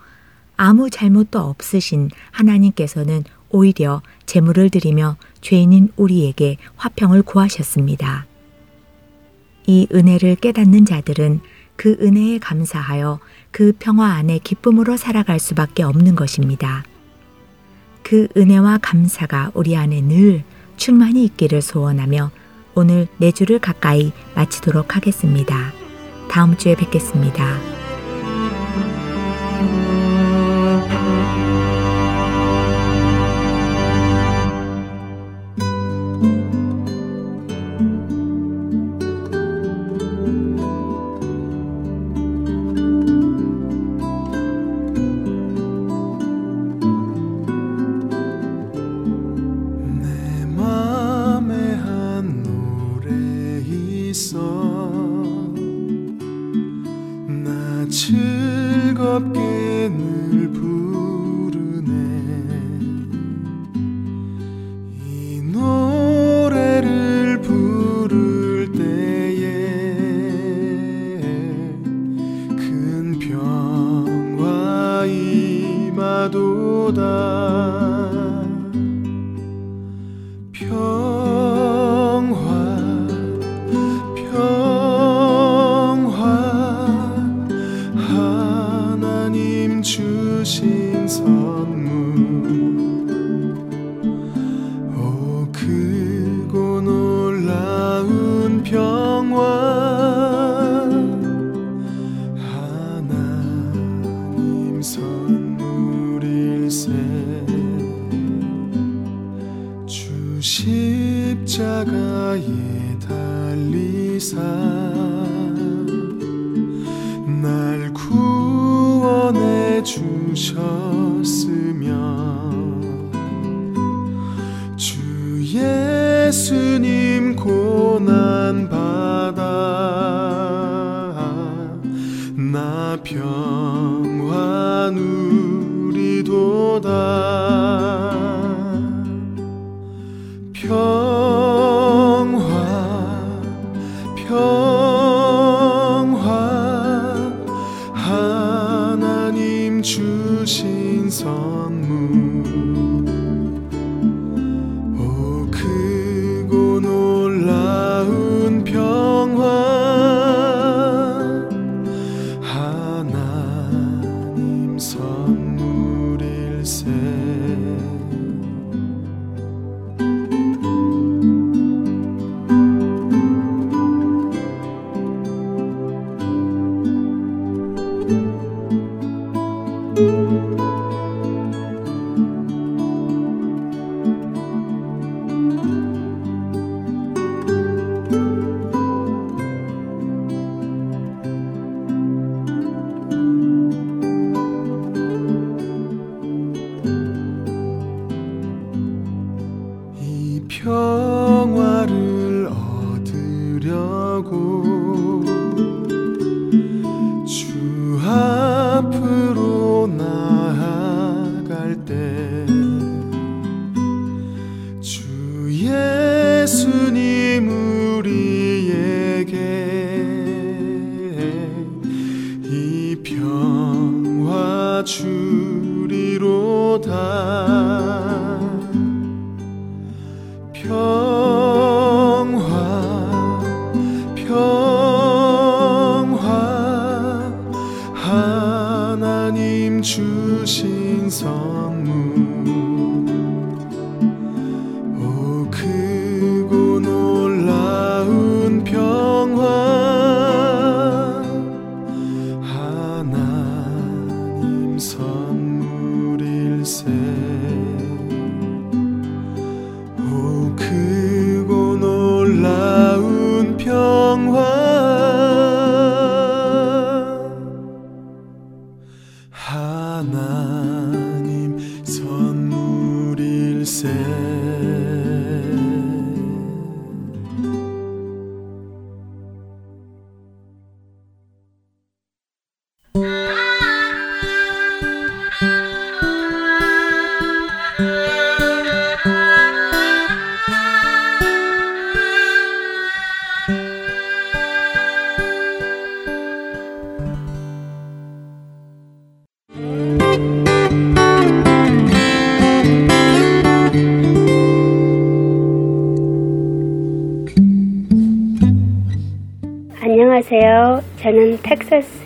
아무 0.55 0.89
잘못도 0.89 1.39
없으신 1.39 2.09
하나님께서는 2.31 3.25
오히려 3.53 4.01
제물을 4.25 4.69
드리며 4.69 5.15
죄인인 5.39 5.89
우리에게 5.95 6.57
화평을 6.75 7.21
구하셨습니다. 7.21 8.25
이 9.65 9.87
은혜를 9.93 10.35
깨닫는 10.35 10.85
자들은 10.85 11.39
그 11.77 11.95
은혜에 12.01 12.39
감사하여 12.39 13.19
그 13.51 13.71
평화 13.79 14.13
안에 14.13 14.39
기쁨으로 14.39 14.97
살아갈 14.97 15.39
수밖에 15.39 15.83
없는 15.83 16.15
것입니다. 16.15 16.83
그 18.01 18.27
은혜와 18.35 18.79
감사가 18.81 19.51
우리 19.53 19.77
안에 19.77 20.01
늘 20.01 20.43
충만히 20.75 21.23
있기를 21.23 21.61
소원하며 21.61 22.31
오늘 22.75 23.07
내 23.17 23.31
주를 23.31 23.59
가까이 23.59 24.11
마치도록 24.35 24.95
하겠습니다. 24.95 25.71
다음 26.29 26.57
주에 26.57 26.75
뵙겠습니다. 26.75 27.59
임 76.93 77.42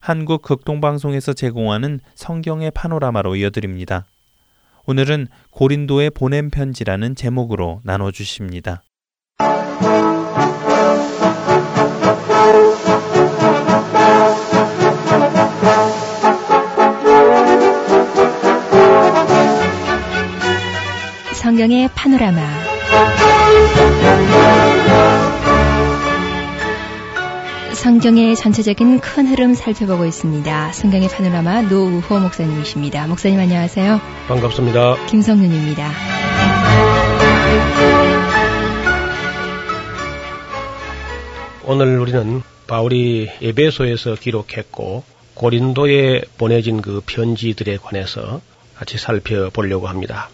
한국 0.00 0.40
극동방송에서 0.40 1.34
제공하는 1.34 2.00
성경의 2.14 2.70
파노라마로 2.70 3.36
이어드립니다. 3.36 4.06
오늘은 4.86 5.28
고린도의 5.50 6.10
보냄 6.10 6.50
편지라는 6.50 7.14
제목으로 7.14 7.82
나눠주십니다. 7.84 8.82
성경의 21.34 21.90
파노라마. 21.94 22.40
성경의 27.80 28.36
전체적인 28.36 29.00
큰 29.00 29.26
흐름 29.26 29.54
살펴보고 29.54 30.04
있습니다. 30.04 30.72
성경의 30.72 31.08
파노라마 31.08 31.62
노우호 31.62 32.18
목사님이십니다. 32.20 33.06
목사님 33.06 33.40
안녕하세요. 33.40 33.98
반갑습니다. 34.28 35.06
김성윤입니다. 35.06 35.90
오늘 41.64 41.98
우리는 41.98 42.42
바울이 42.66 43.30
에베소에서 43.40 44.16
기록했고 44.16 45.02
고린도에 45.32 46.24
보내진 46.36 46.82
그 46.82 47.00
편지들에 47.06 47.78
관해서 47.78 48.42
같이 48.76 48.98
살펴보려고 48.98 49.88
합니다. 49.88 50.28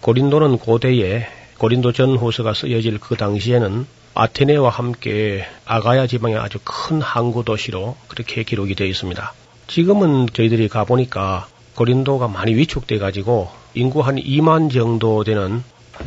고린도는 0.00 0.56
고대에 0.56 1.26
고린도 1.58 1.92
전후서가 1.92 2.54
쓰여질 2.54 3.00
그 3.00 3.16
당시에는 3.16 3.86
아테네와 4.16 4.70
함께 4.70 5.44
아가야 5.66 6.06
지방의 6.06 6.38
아주 6.38 6.58
큰 6.64 7.02
항구 7.02 7.44
도시로 7.44 7.96
그렇게 8.08 8.44
기록이 8.44 8.74
되어 8.74 8.86
있습니다. 8.86 9.34
지금은 9.66 10.28
저희들이 10.32 10.68
가보니까 10.68 11.46
고린도가 11.74 12.28
많이 12.28 12.54
위축돼 12.54 12.98
가지고 12.98 13.50
인구 13.74 14.00
한 14.00 14.16
2만 14.16 14.72
정도 14.72 15.22
되는 15.22 15.62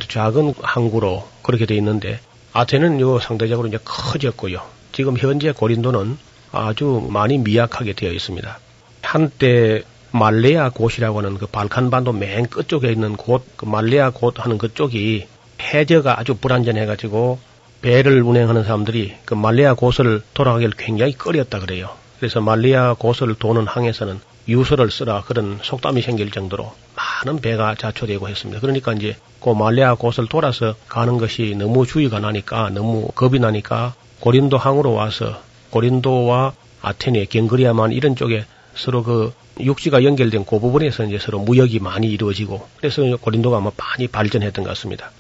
작은 0.07 0.55
항구로 0.59 1.27
그렇게 1.43 1.67
되어 1.67 1.77
있는데 1.77 2.19
아테네는 2.53 2.99
요 2.99 3.19
상대적으로 3.19 3.67
이제 3.67 3.77
커졌고요. 3.85 4.59
지금 4.91 5.15
현재 5.15 5.51
고린도는 5.51 6.17
아주 6.51 7.07
많이 7.11 7.37
미약하게 7.37 7.93
되어 7.93 8.11
있습니다. 8.11 8.57
한때 9.03 9.83
말레아 10.11 10.71
곳이라고 10.71 11.19
하는 11.19 11.37
그 11.37 11.45
발칸반도 11.45 12.13
맨 12.13 12.47
끝쪽에 12.47 12.91
있는 12.91 13.15
곳, 13.15 13.45
그 13.55 13.65
말레아 13.65 14.09
곳 14.09 14.43
하는 14.43 14.57
그쪽이 14.57 15.27
해저가 15.61 16.19
아주 16.19 16.33
불안전해가지고 16.33 17.49
배를 17.81 18.21
운행하는 18.21 18.63
사람들이 18.63 19.15
그 19.25 19.33
말레아 19.33 19.75
곳을 19.75 20.21
돌아가기를 20.33 20.73
굉장히 20.77 21.13
꺼렸다 21.13 21.59
그래요. 21.59 21.89
그래서 22.19 22.41
말레아 22.41 22.95
곳을 22.95 23.35
도는 23.35 23.67
항에서는 23.67 24.19
유서를 24.47 24.91
쓰라 24.91 25.21
그런 25.21 25.59
속담이 25.61 26.01
생길 26.01 26.31
정도로 26.31 26.73
많은 26.95 27.39
배가 27.39 27.75
자초되고 27.75 28.27
했습니다. 28.27 28.59
그러니까 28.59 28.93
이제 28.93 29.15
그 29.39 29.51
말레아 29.51 29.95
곳을 29.95 30.27
돌아서 30.27 30.75
가는 30.87 31.17
것이 31.17 31.55
너무 31.57 31.85
주의가 31.85 32.19
나니까 32.19 32.69
너무 32.71 33.07
겁이 33.15 33.39
나니까 33.39 33.93
고린도 34.19 34.57
항으로 34.57 34.93
와서 34.93 35.41
고린도와 35.69 36.53
아테네, 36.81 37.25
갱그리아만 37.25 37.91
이런 37.91 38.15
쪽에 38.15 38.45
서로 38.75 39.03
그 39.03 39.33
육지가 39.59 40.03
연결된 40.03 40.45
그 40.45 40.59
부분에서 40.59 41.05
이제 41.05 41.19
서로 41.19 41.39
무역이 41.39 41.79
많이 41.79 42.07
이루어지고 42.07 42.67
그래서 42.77 43.01
고린도가 43.17 43.59
뭐 43.59 43.71
많이 43.77 44.07
발전했던 44.07 44.63
것 44.63 44.69
같습니다. 44.71 45.11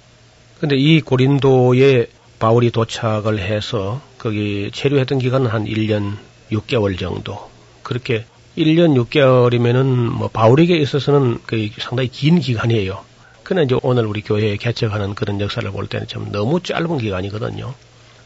근데 0.59 0.75
이 0.75 1.01
고린도에 1.01 2.07
바울이 2.39 2.71
도착을 2.71 3.39
해서 3.39 4.01
거기 4.17 4.71
체류했던 4.73 5.19
기간은 5.19 5.47
한 5.47 5.65
1년 5.65 6.15
6개월 6.51 6.97
정도. 6.97 7.49
그렇게 7.83 8.25
1년 8.57 8.95
6개월이면은 9.05 9.85
뭐 9.85 10.29
바울에게 10.29 10.77
있어서는 10.77 11.39
그 11.45 11.69
상당히 11.79 12.09
긴 12.09 12.39
기간이에요. 12.39 13.03
그러나 13.43 13.63
이제 13.63 13.75
오늘 13.81 14.05
우리 14.05 14.21
교회에 14.21 14.57
개척하는 14.57 15.15
그런 15.15 15.41
역사를 15.41 15.69
볼 15.71 15.87
때는 15.87 16.07
좀 16.07 16.31
너무 16.31 16.61
짧은 16.61 16.97
기간이거든요. 16.97 17.73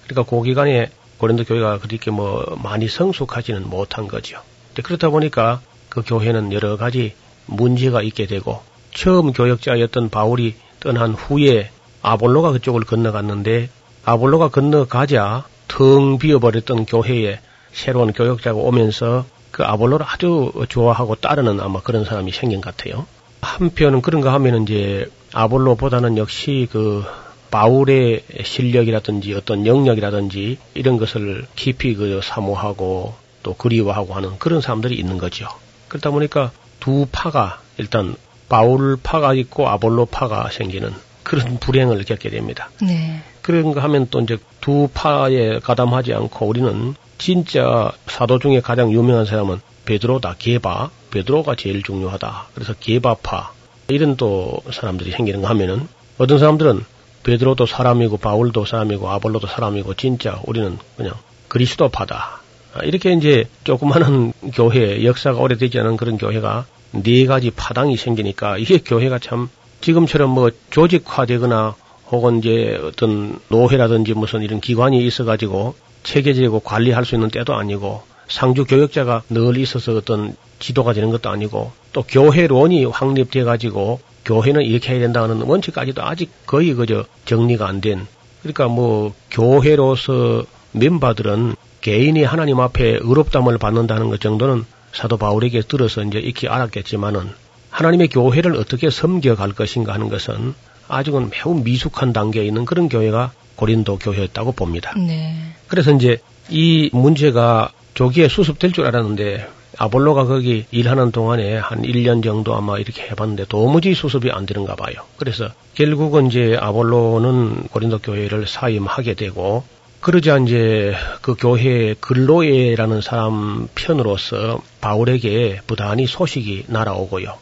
그러니까 0.06 0.30
그 0.30 0.44
기간에 0.44 0.90
고린도 1.18 1.46
교회가 1.46 1.80
그렇게 1.80 2.12
뭐 2.12 2.58
많이 2.62 2.88
성숙하지는 2.88 3.70
못한 3.70 4.08
거죠. 4.08 4.42
그렇다 4.84 5.10
보니까 5.10 5.62
그 5.90 6.02
교회는 6.02 6.52
여러 6.52 6.78
가지 6.78 7.14
문제가 7.46 8.02
있게 8.02 8.26
되고 8.26 8.62
처음 8.94 9.32
교역자였던 9.32 10.10
바울이 10.10 10.56
떠난 10.80 11.14
후에 11.14 11.72
아볼로가 12.02 12.52
그쪽을 12.52 12.82
건너갔는데 12.82 13.70
아볼로가 14.06 14.50
건너가자 14.50 15.46
텅 15.68 16.18
비어버렸던 16.18 16.86
교회에 16.86 17.40
새로운 17.72 18.14
교역자가 18.14 18.58
오면서 18.58 19.26
그 19.52 19.64
아볼로를 19.64 20.06
아주 20.08 20.52
좋아하고 20.68 21.16
따르는 21.16 21.60
아마 21.60 21.82
그런 21.82 22.06
사람이 22.06 22.32
생긴 22.32 22.62
것 22.62 22.76
같아요. 22.76 23.06
한편은 23.42 24.02
그런가 24.02 24.34
하면은 24.34 24.64
이제 24.64 25.10
아볼로보다는 25.34 26.18
역시 26.18 26.68
그 26.72 27.04
바울의 27.52 28.24
실력이라든지 28.44 29.34
어떤 29.36 29.66
영역이라든지 29.66 30.58
이런 30.74 30.98
것을 30.98 31.46
깊이 31.56 31.94
그 31.94 32.20
사모하고 32.24 33.14
또 33.44 33.54
그리워하고 33.54 34.16
하는 34.16 34.40
그런 34.40 34.62
사람들이 34.62 34.96
있는 34.96 35.18
거죠. 35.18 35.48
그러다 35.88 36.10
보니까 36.10 36.52
두 36.80 37.08
파가 37.12 37.60
일단 37.78 38.16
바울 38.50 38.98
파가 39.02 39.34
있고 39.36 39.68
아볼로 39.70 40.08
파가 40.08 40.50
생기는 40.50 40.92
그런 41.24 41.60
불행을 41.60 42.04
겪게 42.06 42.30
됩니다. 42.30 42.70
네. 42.82 43.22
그런가 43.44 43.84
하면 43.84 44.08
또 44.10 44.22
이제 44.22 44.38
두 44.62 44.90
파에 44.94 45.60
가담하지 45.60 46.14
않고 46.14 46.48
우리는 46.48 46.96
진짜 47.20 47.92
사도 48.08 48.40
중에 48.40 48.62
가장 48.62 48.92
유명한 48.92 49.26
사람은 49.26 49.60
베드로다, 49.86 50.36
게바. 50.40 50.90
베드로가 51.12 51.56
제일 51.56 51.84
중요하다. 51.84 52.48
그래서 52.56 52.74
게바파. 52.80 53.52
이런 53.90 54.16
또 54.16 54.62
사람들이 54.72 55.12
생기는가 55.12 55.50
하면은 55.50 55.88
어떤 56.18 56.40
사람들은 56.40 56.86
베드로도 57.24 57.66
사람이고 57.66 58.18
바울도 58.18 58.66
사람이고 58.66 59.10
아볼로도 59.10 59.48
사람이고 59.48 59.94
진짜 59.96 60.42
우리는 60.46 60.78
그냥 60.98 61.14
그리스도파다. 61.50 62.42
아, 62.76 62.80
이렇게 62.84 63.14
이제 63.14 63.46
조그마한 63.66 64.34
교회, 64.56 65.04
역사가 65.04 65.40
오래되지 65.40 65.80
않은 65.80 65.98
그런 65.98 66.18
교회가 66.18 66.66
네 66.92 67.26
가지 67.26 67.52
파당이 67.52 67.98
생기니까 67.98 68.58
이게 68.58 68.78
교회가 68.78 69.20
참 69.20 69.50
지금처럼 69.82 70.30
뭐 70.30 70.50
조직화되거나 70.72 71.76
혹은 72.12 72.40
이제 72.40 72.80
어떤 72.84 73.40
노회라든지 73.50 74.14
무슨 74.14 74.42
이런 74.42 74.60
기관이 74.60 75.06
있어가지고 75.06 75.76
체계적이고 76.04 76.60
관리할 76.60 77.06
수 77.06 77.16
있는 77.16 77.30
때도 77.30 77.56
아니고 77.56 78.04
상주 78.28 78.66
교역자가 78.66 79.24
늘 79.30 79.58
있어서 79.58 79.96
어떤 79.96 80.36
지도가 80.60 80.94
되는 80.94 81.10
것도 81.12 81.30
아니고 81.30 81.72
또 81.92 82.04
교회론이 82.04 82.86
확립돼 82.86 83.44
가지고 83.44 84.00
교회는 84.26 84.62
이렇게 84.62 84.94
해야 84.94 85.00
된다는 85.00 85.42
원칙까지도 85.42 86.02
아직 86.04 86.32
거의 86.46 86.74
그저 86.74 87.06
정리가 87.26 87.68
안 87.68 87.82
된. 87.82 88.08
그러니까 88.42 88.68
뭐 88.68 89.14
교회로서 89.32 90.44
멤버들은 90.72 91.56
개인이 91.82 92.24
하나님 92.24 92.60
앞에 92.60 93.00
의롭담을 93.02 93.58
받는다는 93.58 94.10
것 94.10 94.22
정도는 94.22 94.66
사도 94.94 95.18
바울에게 95.18 95.62
들어서 95.62 96.02
이제 96.04 96.20
익히 96.20 96.48
알았겠지만은 96.48 97.30
하나님의 97.70 98.08
교회를 98.10 98.56
어떻게 98.56 98.90
섬겨갈 98.90 99.54
것인가 99.54 99.94
하는 99.94 100.10
것은 100.10 100.54
아직은 100.88 101.30
매우 101.30 101.56
미숙한 101.56 102.14
단계에 102.14 102.46
있는 102.46 102.66
그런 102.66 102.90
교회가 102.90 103.32
고린도 103.56 104.00
교회였다고 104.00 104.54
봅니다. 104.54 104.94
네. 104.98 105.36
그래서 105.68 105.92
이제 105.92 106.20
이 106.50 106.90
문제가 106.94 107.72
조기에 107.94 108.28
수습될 108.28 108.72
줄 108.72 108.86
알았는데 108.86 109.48
아볼로가 109.78 110.26
거기 110.26 110.66
일하는 110.72 111.12
동안에 111.12 111.58
한 111.58 111.82
1년 111.82 112.24
정도 112.24 112.56
아마 112.56 112.78
이렇게 112.78 113.04
해봤는데 113.04 113.46
도무지 113.50 113.94
수습이 113.94 114.32
안 114.32 114.46
되는가 114.46 114.76
봐요. 114.76 114.96
그래서 115.18 115.50
결국은 115.74 116.28
이제 116.28 116.58
아볼로는 116.60 117.68
고린도 117.70 118.00
교회를 118.00 118.46
사임하게 118.48 119.16
되고 119.16 119.64
그러자 120.00 120.38
이제 120.40 120.94
그 121.22 121.36
교회 121.36 121.94
근로에라는 121.94 123.02
사람 123.02 123.68
편으로서 123.74 124.62
바울에게 124.82 125.62
부단히 125.66 126.06
소식이 126.08 126.66
날아오고요. 126.68 127.34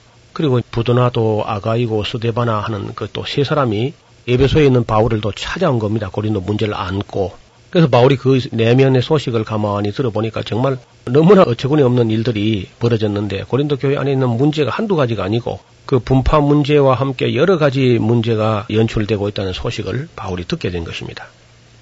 그리고 0.42 0.60
부도나도 0.72 1.44
아가이고 1.46 2.04
스데바나 2.04 2.62
하는 2.62 2.96
그 2.96 3.08
또 3.08 3.24
세 3.28 3.44
사람이 3.44 3.94
에베소에 4.28 4.66
있는 4.66 4.84
바울을 4.86 5.22
또 5.22 5.32
찾아온 5.32 5.78
겁니다. 5.78 6.10
고린도 6.12 6.42
문제를 6.42 6.74
안고. 6.74 7.34
그래서 7.70 7.88
바울이 7.88 8.16
그 8.18 8.40
내면의 8.52 9.04
소식을 9.04 9.44
가만히 9.44 9.92
들어보니까 9.92 10.42
정말 10.44 10.80
너무나 11.06 11.44
어처구니 11.44 11.84
없는 11.84 12.10
일들이 12.10 12.68
벌어졌는데 12.80 13.44
고린도 13.44 13.78
교회 13.78 13.98
안에 13.98 14.12
있는 14.14 14.30
문제가 14.30 14.72
한두 14.72 14.96
가지가 14.96 15.24
아니고 15.24 15.60
그 15.86 16.00
분파 16.00 16.40
문제와 16.40 16.96
함께 16.96 17.36
여러 17.36 17.60
가지 17.60 18.00
문제가 18.00 18.66
연출되고 18.72 19.30
있다는 19.30 19.54
소식을 19.54 20.10
바울이 20.16 20.46
듣게 20.46 20.72
된 20.72 20.84
것입니다. 20.84 21.28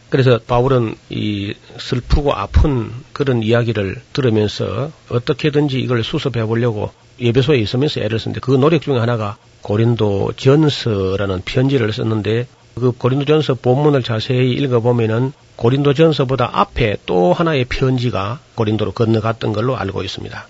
그래서 0.10 0.39
바울은 0.45 0.95
이 1.10 1.54
슬프고 1.78 2.34
아픈 2.34 2.91
그런 3.13 3.43
이야기를 3.43 4.02
들으면서 4.13 4.91
어떻게든지 5.10 5.80
이걸 5.80 6.04
수습해 6.04 6.45
보려고 6.45 6.91
예배소에 7.19 7.58
있으면서 7.58 8.02
애를 8.02 8.19
썼는데 8.19 8.39
그 8.41 8.52
노력 8.52 8.82
중에 8.82 8.98
하나가 8.98 9.38
고린도 9.62 10.34
전서라는 10.38 11.41
편지를 11.45 11.91
썼는데 11.93 12.48
그 12.76 12.91
고린도 12.91 13.26
전서 13.26 13.56
본문을 13.56 14.04
자세히 14.04 14.52
읽어보면은 14.52 15.34
고린도 15.58 15.93
전서보다 15.93 16.50
앞에 16.54 16.98
또 17.06 17.34
하나의 17.34 17.65
편지가 17.65 18.40
고린도로 18.56 18.94
건너갔던 18.94 19.54
걸로 19.54 19.77
알고 19.77 20.04
있습니다. 20.04 20.48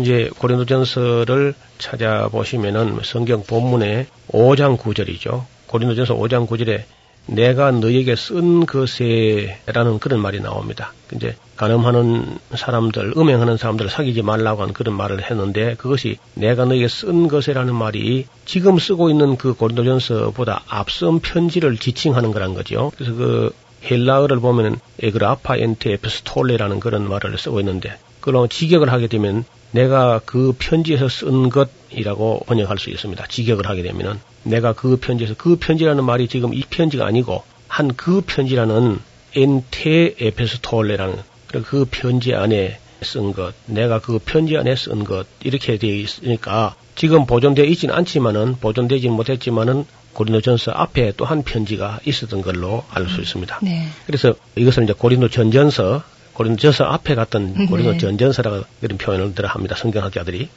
이제 0.00 0.30
고린도 0.38 0.64
전서를 0.66 1.54
찾아보시면은 1.78 3.00
성경 3.02 3.42
본문에 3.42 4.06
5장 4.28 4.78
9절이죠. 4.78 5.44
고린도 5.66 5.96
전서 5.96 6.14
5장 6.14 6.46
9절에 6.46 6.84
내가 7.26 7.70
너에게 7.70 8.16
쓴 8.16 8.66
것에라는 8.66 9.98
그런 10.00 10.20
말이 10.20 10.40
나옵니다. 10.40 10.92
이제 11.14 11.36
간음하는 11.56 12.38
사람들, 12.54 13.14
음행하는 13.16 13.56
사람들 13.56 13.88
사귀지 13.88 14.22
말라고 14.22 14.62
하는 14.62 14.74
그런 14.74 14.96
말을 14.96 15.22
했는데 15.30 15.74
그것이 15.74 16.18
내가 16.34 16.64
너에게 16.64 16.88
쓴 16.88 17.28
것이라는 17.28 17.74
말이 17.74 18.26
지금 18.44 18.78
쓰고 18.78 19.10
있는 19.10 19.36
그 19.36 19.54
고린도전서보다 19.54 20.62
앞선 20.66 21.20
편지를 21.20 21.76
지칭하는 21.76 22.32
거란 22.32 22.54
거죠. 22.54 22.90
그래서 22.96 23.14
그 23.14 23.52
헬라어를 23.84 24.40
보면은 24.40 24.76
에그라파 25.00 25.56
엔테 25.56 25.92
에피스톨레라는 25.94 26.80
그런 26.80 27.08
말을 27.08 27.36
쓰고 27.38 27.60
있는데 27.60 27.96
그럼 28.22 28.48
직역을 28.48 28.90
하게 28.90 29.08
되면 29.08 29.44
내가 29.72 30.20
그 30.24 30.54
편지에서 30.58 31.08
쓴 31.08 31.50
것이라고 31.50 32.44
번역할 32.46 32.78
수 32.78 32.88
있습니다. 32.88 33.26
직역을 33.26 33.68
하게 33.68 33.82
되면은 33.82 34.18
내가 34.44 34.72
그 34.72 34.96
편지에서 34.96 35.34
그 35.36 35.56
편지라는 35.56 36.04
말이 36.04 36.28
지금 36.28 36.54
이 36.54 36.62
편지가 36.62 37.04
아니고 37.04 37.42
한 37.68 37.88
그 37.88 38.22
편지라는 38.26 38.98
엔테 39.34 40.14
에페스톨레라는 40.20 41.16
그 41.64 41.86
편지 41.90 42.34
안에 42.34 42.78
쓴 43.02 43.32
것, 43.32 43.54
내가 43.66 43.98
그 43.98 44.18
편지 44.18 44.56
안에 44.56 44.74
쓴 44.76 45.04
것 45.04 45.26
이렇게 45.42 45.76
되어 45.78 45.92
있으니까 45.94 46.74
지금 46.94 47.26
보존되어 47.26 47.64
있지는 47.64 47.94
않지만은 47.94 48.56
보존되지 48.60 49.08
못했지만은 49.08 49.84
고린도전서 50.12 50.72
앞에 50.72 51.12
또 51.16 51.24
한 51.24 51.42
편지가 51.42 52.00
있었던 52.04 52.42
걸로 52.42 52.84
알 52.90 53.08
수 53.08 53.20
있습니다. 53.22 53.60
네. 53.62 53.88
그래서 54.06 54.34
이것을 54.56 54.84
이제 54.84 54.92
고린도 54.92 55.30
전전서, 55.30 56.02
고린도전서 56.34 56.84
앞에 56.84 57.14
갔던 57.14 57.66
고린도 57.66 57.92
네. 57.92 57.98
전전서라고 57.98 58.64
이런 58.80 58.98
표현을 58.98 59.34
들어 59.34 59.48
합니다. 59.48 59.76
성경학자들이. 59.76 60.48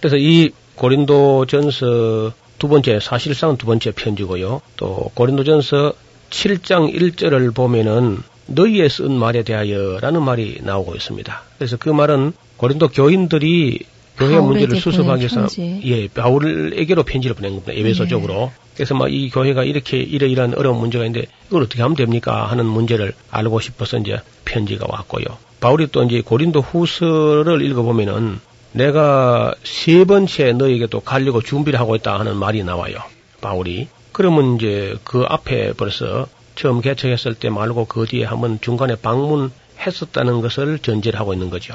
그래서 0.00 0.16
이 0.16 0.50
고린도전서 0.74 2.32
두 2.58 2.68
번째 2.68 2.98
사실상 3.00 3.56
두 3.56 3.66
번째 3.66 3.92
편지고요. 3.92 4.60
또 4.76 5.10
고린도전서 5.14 5.92
7장 6.30 6.94
1절을 6.94 7.54
보면은 7.54 8.18
너희에 8.46 8.88
쓴 8.88 9.12
말에 9.12 9.42
대하여라는 9.42 10.22
말이 10.22 10.60
나오고 10.62 10.94
있습니다. 10.94 11.42
그래서 11.58 11.76
그 11.76 11.90
말은 11.90 12.32
고린도 12.56 12.88
교인들이 12.88 13.80
교회 14.18 14.36
바울에게 14.36 14.40
문제를 14.66 14.80
수습하기 14.80 15.20
위해서 15.20 15.40
편지. 15.40 15.80
예 15.84 16.08
바울에게로 16.08 17.04
편지를 17.04 17.34
보낸 17.36 17.52
겁니다. 17.52 17.72
에베소 17.72 18.04
네. 18.04 18.08
쪽으로. 18.08 18.52
그래서 18.74 18.94
막 18.94 19.08
이 19.08 19.30
교회가 19.30 19.64
이렇게 19.64 19.98
이러이러한 19.98 20.54
어려운 20.54 20.78
문제가 20.78 21.04
있는데 21.04 21.26
이걸 21.48 21.62
어떻게 21.62 21.82
하면 21.82 21.96
됩니까 21.96 22.46
하는 22.46 22.66
문제를 22.66 23.12
알고 23.30 23.60
싶어서 23.60 23.98
이제 23.98 24.20
편지가 24.44 24.86
왔고요. 24.88 25.24
바울이 25.60 25.88
또 25.90 26.02
이제 26.04 26.20
고린도 26.20 26.60
후서를 26.60 27.62
읽어보면은 27.62 28.40
내가 28.72 29.54
세 29.64 30.04
번째 30.04 30.52
너에게 30.52 30.86
또 30.86 31.00
가려고 31.00 31.40
준비를 31.40 31.80
하고 31.80 31.96
있다 31.96 32.18
하는 32.20 32.36
말이 32.36 32.62
나와요. 32.62 32.98
바울이. 33.40 33.88
그러면 34.12 34.56
이제 34.56 34.96
그 35.04 35.24
앞에 35.28 35.72
벌써 35.72 36.26
처음 36.54 36.80
개척했을 36.80 37.34
때 37.34 37.50
말고 37.50 37.86
그 37.86 38.04
뒤에 38.06 38.24
한번 38.24 38.60
중간에 38.60 38.96
방문했었다는 38.96 40.40
것을 40.40 40.78
전제를 40.80 41.18
하고 41.18 41.32
있는 41.32 41.50
거죠. 41.50 41.74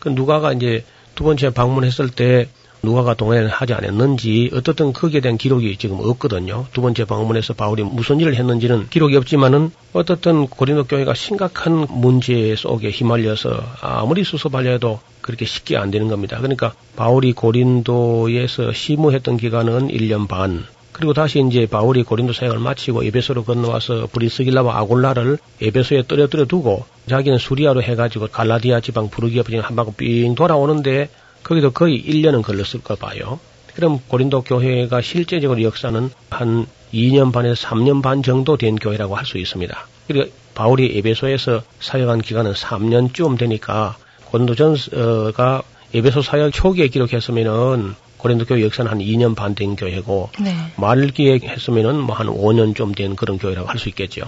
그 0.00 0.08
누가가 0.10 0.52
이제 0.52 0.84
두 1.14 1.24
번째 1.24 1.50
방문했을 1.50 2.10
때 2.10 2.48
누가가 2.84 3.14
동행을 3.14 3.48
하지 3.48 3.72
않았는지 3.72 4.50
어떻든 4.52 4.92
거기에 4.92 5.20
대한 5.20 5.38
기록이 5.38 5.76
지금 5.78 5.98
없거든요. 6.00 6.66
두 6.72 6.82
번째 6.82 7.04
방문해서 7.04 7.54
바울이 7.54 7.82
무슨 7.82 8.20
일을 8.20 8.36
했는지는 8.36 8.88
기록이 8.90 9.16
없지만은 9.16 9.70
어떻든 9.92 10.46
고린도 10.46 10.84
교회가 10.84 11.14
심각한 11.14 11.86
문제 11.88 12.54
속에 12.56 12.90
휘말려서 12.90 13.58
아무리 13.80 14.22
수습하려 14.22 14.72
해도 14.72 15.00
그렇게 15.22 15.46
쉽게 15.46 15.76
안 15.76 15.90
되는 15.90 16.08
겁니다. 16.08 16.36
그러니까 16.36 16.74
바울이 16.96 17.32
고린도에서 17.32 18.72
시무했던 18.72 19.38
기간은 19.38 19.88
1년 19.88 20.28
반. 20.28 20.64
그리고 20.94 21.12
다시 21.12 21.44
이제 21.46 21.66
바울이 21.66 22.04
고린도 22.04 22.32
사역을 22.32 22.60
마치고 22.60 23.02
에베소로 23.02 23.42
건너와서 23.44 24.08
브리스길라와 24.12 24.78
아골라를 24.78 25.38
에베소에 25.60 26.04
떨어뜨려 26.06 26.44
두고 26.44 26.84
자기는 27.08 27.36
수리아로 27.36 27.82
해가지고 27.82 28.28
갈라디아 28.28 28.80
지방 28.80 29.10
부르기아 29.10 29.42
지방 29.42 29.64
한 29.64 29.74
바퀴 29.74 29.90
삥 29.96 30.34
돌아오는데 30.36 31.10
거기도 31.42 31.72
거의 31.72 32.00
1년은 32.00 32.42
걸렸을 32.42 32.80
거 32.84 32.94
봐요. 32.94 33.40
그럼 33.74 33.98
고린도 34.06 34.42
교회가 34.42 35.00
실제적으로 35.00 35.62
역사는 35.62 36.10
한 36.30 36.66
2년 36.92 37.32
반에서 37.32 37.66
3년 37.66 38.00
반 38.00 38.22
정도 38.22 38.56
된 38.56 38.76
교회라고 38.76 39.16
할 39.16 39.26
수 39.26 39.38
있습니다. 39.38 39.88
그리고 40.06 40.30
바울이 40.54 40.96
에베소에서 40.96 41.62
사역한 41.80 42.22
기간은 42.22 42.52
3년쯤 42.52 43.36
되니까 43.36 43.96
고린도전서가 44.26 45.62
에베소 45.92 46.22
사역 46.22 46.52
초기에 46.52 46.86
기록했으면은 46.86 47.94
고린도 48.24 48.46
교회 48.46 48.62
역사는 48.62 48.90
한 48.90 49.00
2년 49.00 49.36
반 49.36 49.54
된 49.54 49.76
교회고 49.76 50.30
네. 50.40 50.56
말기에 50.76 51.40
했으면은 51.44 52.00
뭐 52.00 52.16
한 52.16 52.26
5년 52.28 52.74
좀 52.74 52.94
된 52.94 53.16
그런 53.16 53.36
교회라고 53.36 53.68
할 53.68 53.78
수 53.78 53.90
있겠죠. 53.90 54.22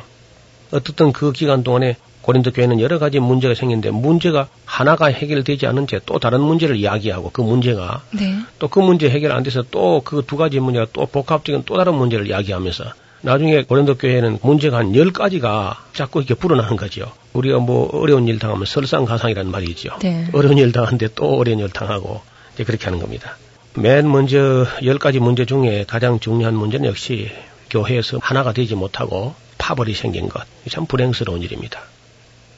어떻든 0.70 1.12
그 1.12 1.32
기간 1.32 1.62
동안에 1.62 1.96
고린도 2.20 2.50
교회는 2.52 2.78
여러 2.80 2.98
가지 2.98 3.20
문제가 3.20 3.54
생겼는데 3.54 3.90
문제가 3.92 4.48
하나가 4.66 5.06
해결되지 5.06 5.66
않은 5.68 5.86
채 5.86 6.00
또 6.04 6.18
다른 6.18 6.42
문제를 6.42 6.76
이야기하고 6.76 7.30
그 7.32 7.40
문제가 7.40 8.02
네. 8.10 8.36
또그 8.58 8.80
문제 8.80 9.08
해결 9.08 9.32
안 9.32 9.42
돼서 9.42 9.62
또 9.70 10.02
그 10.04 10.20
두 10.26 10.36
가지 10.36 10.60
문제가 10.60 10.86
또 10.92 11.06
복합적인 11.06 11.62
또 11.64 11.76
다른 11.78 11.94
문제를 11.94 12.28
이야기하면서 12.28 12.84
나중에 13.22 13.62
고린도 13.62 13.94
교회는 13.96 14.40
문제가 14.42 14.76
한 14.78 14.94
열가지가 14.94 15.84
자꾸 15.94 16.18
이렇게 16.18 16.34
불어나는 16.34 16.76
거죠. 16.76 17.10
우리가 17.32 17.60
뭐 17.60 17.88
어려운 17.94 18.28
일 18.28 18.38
당하면 18.38 18.66
설상가상이라는 18.66 19.50
말이 19.50 19.64
있죠. 19.70 19.88
네. 20.02 20.26
어려운 20.34 20.58
일 20.58 20.72
당하는데 20.72 21.08
또 21.14 21.38
어려운 21.38 21.60
일 21.60 21.70
당하고 21.70 22.20
이제 22.54 22.64
그렇게 22.64 22.84
하는 22.84 22.98
겁니다. 22.98 23.36
맨 23.78 24.10
먼저 24.10 24.66
열 24.84 24.98
가지 24.98 25.18
문제 25.18 25.44
중에 25.44 25.84
가장 25.86 26.18
중요한 26.18 26.54
문제는 26.54 26.88
역시 26.88 27.30
교회에서 27.68 28.18
하나가 28.22 28.52
되지 28.52 28.74
못하고 28.74 29.34
파벌이 29.58 29.92
생긴 29.92 30.30
것. 30.30 30.42
이참 30.66 30.86
불행스러운 30.86 31.42
일입니다. 31.42 31.82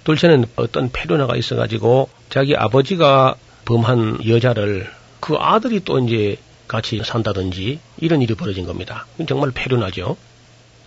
둘째는 0.05 0.45
어떤 0.55 0.91
페르나가 0.93 1.37
있어가지고 1.37 2.09
자기 2.31 2.55
아버지가 2.55 3.35
범한 3.65 4.29
여자를 4.29 4.89
그 5.19 5.35
아들이 5.35 5.81
또 5.85 5.99
이제 5.99 6.37
같이 6.69 7.03
산다든지 7.05 7.81
이런 7.97 8.23
일이 8.23 8.35
벌어진 8.35 8.65
겁니다. 8.65 9.07
정말 9.29 9.51
페르나죠. 9.51 10.17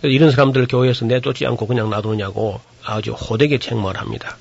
이런 0.00 0.30
사람들 0.30 0.66
교회에서 0.66 1.04
내쫓지 1.04 1.46
않고 1.46 1.66
그냥 1.66 1.90
놔두느냐고 1.90 2.60
아주 2.82 3.12
호되게 3.12 3.58
책망을 3.58 3.98
합니다. 3.98 4.38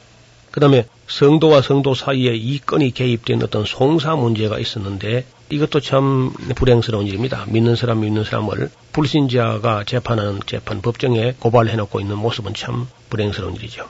그 0.52 0.62
다음에 0.62 0.86
성도와 1.08 1.62
성도 1.62 1.94
사이에 1.94 2.34
이 2.34 2.60
건이 2.60 2.92
개입된 2.92 3.44
어떤 3.44 3.66
송사 3.66 4.16
문제가 4.16 4.58
있었는데 4.58 5.26
이것도 5.52 5.82
참 5.82 6.32
불행스러운 6.56 7.08
일입니다. 7.08 7.46
믿는 7.50 7.76
사람 7.76 8.00
믿는 8.00 8.24
사람을 8.24 8.70
불신자가 8.94 9.84
재판하는 9.86 10.40
재판 10.46 10.82
법정에 10.82 11.36
고발해놓고 11.40 12.00
있는 12.00 12.18
모습은 12.18 12.54
참 12.54 12.88
불행스러운 13.10 13.56
일이죠. 13.56 13.86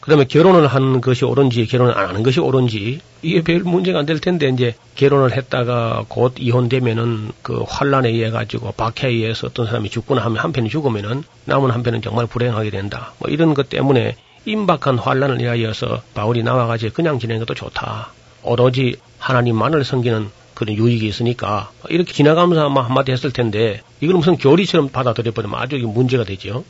그 0.00 0.10
다음에 0.10 0.24
결혼을 0.24 0.68
한 0.68 1.00
것이 1.00 1.24
옳은지 1.24 1.66
결혼을 1.66 1.98
안 1.98 2.08
하는 2.08 2.22
것이 2.22 2.38
옳은지 2.40 3.00
이게 3.22 3.42
별 3.42 3.58
문제가 3.60 3.98
안 3.98 4.06
될 4.06 4.20
텐데 4.20 4.48
이제 4.48 4.74
결혼을 4.94 5.36
했다가 5.36 6.04
곧 6.08 6.34
이혼되면은 6.38 7.32
그 7.42 7.64
환란에 7.66 8.10
의해 8.10 8.30
가지고 8.30 8.72
박해에 8.72 9.10
의해서 9.10 9.48
어떤 9.48 9.66
사람이 9.66 9.90
죽거나 9.90 10.22
하면 10.24 10.38
한편이 10.38 10.68
죽으면은 10.70 11.24
남은 11.44 11.72
한편은 11.72 12.02
정말 12.02 12.26
불행하게 12.26 12.70
된다. 12.70 13.12
뭐 13.18 13.28
이런 13.30 13.52
것 13.52 13.68
때문에 13.68 14.16
임박한 14.44 14.98
환란을 14.98 15.40
위하여서 15.40 16.02
바울이 16.14 16.44
나와가지고 16.44 16.94
그냥 16.94 17.18
지내는 17.18 17.40
것도 17.44 17.54
좋다. 17.54 18.12
오로지 18.44 18.96
하나님만을 19.18 19.84
섬기는 19.84 20.30
그런 20.56 20.74
유익이 20.74 21.06
있으니까 21.06 21.70
이렇게 21.90 22.12
지나가면서 22.12 22.66
아마 22.66 22.82
한마디 22.82 23.12
했을 23.12 23.30
텐데 23.30 23.82
이걸 24.00 24.16
무슨 24.16 24.36
교리처럼 24.36 24.88
받아들여 24.88 25.30
버리면 25.32 25.60
아주 25.60 25.76
문제가 25.76 26.24
되죠. 26.24 26.64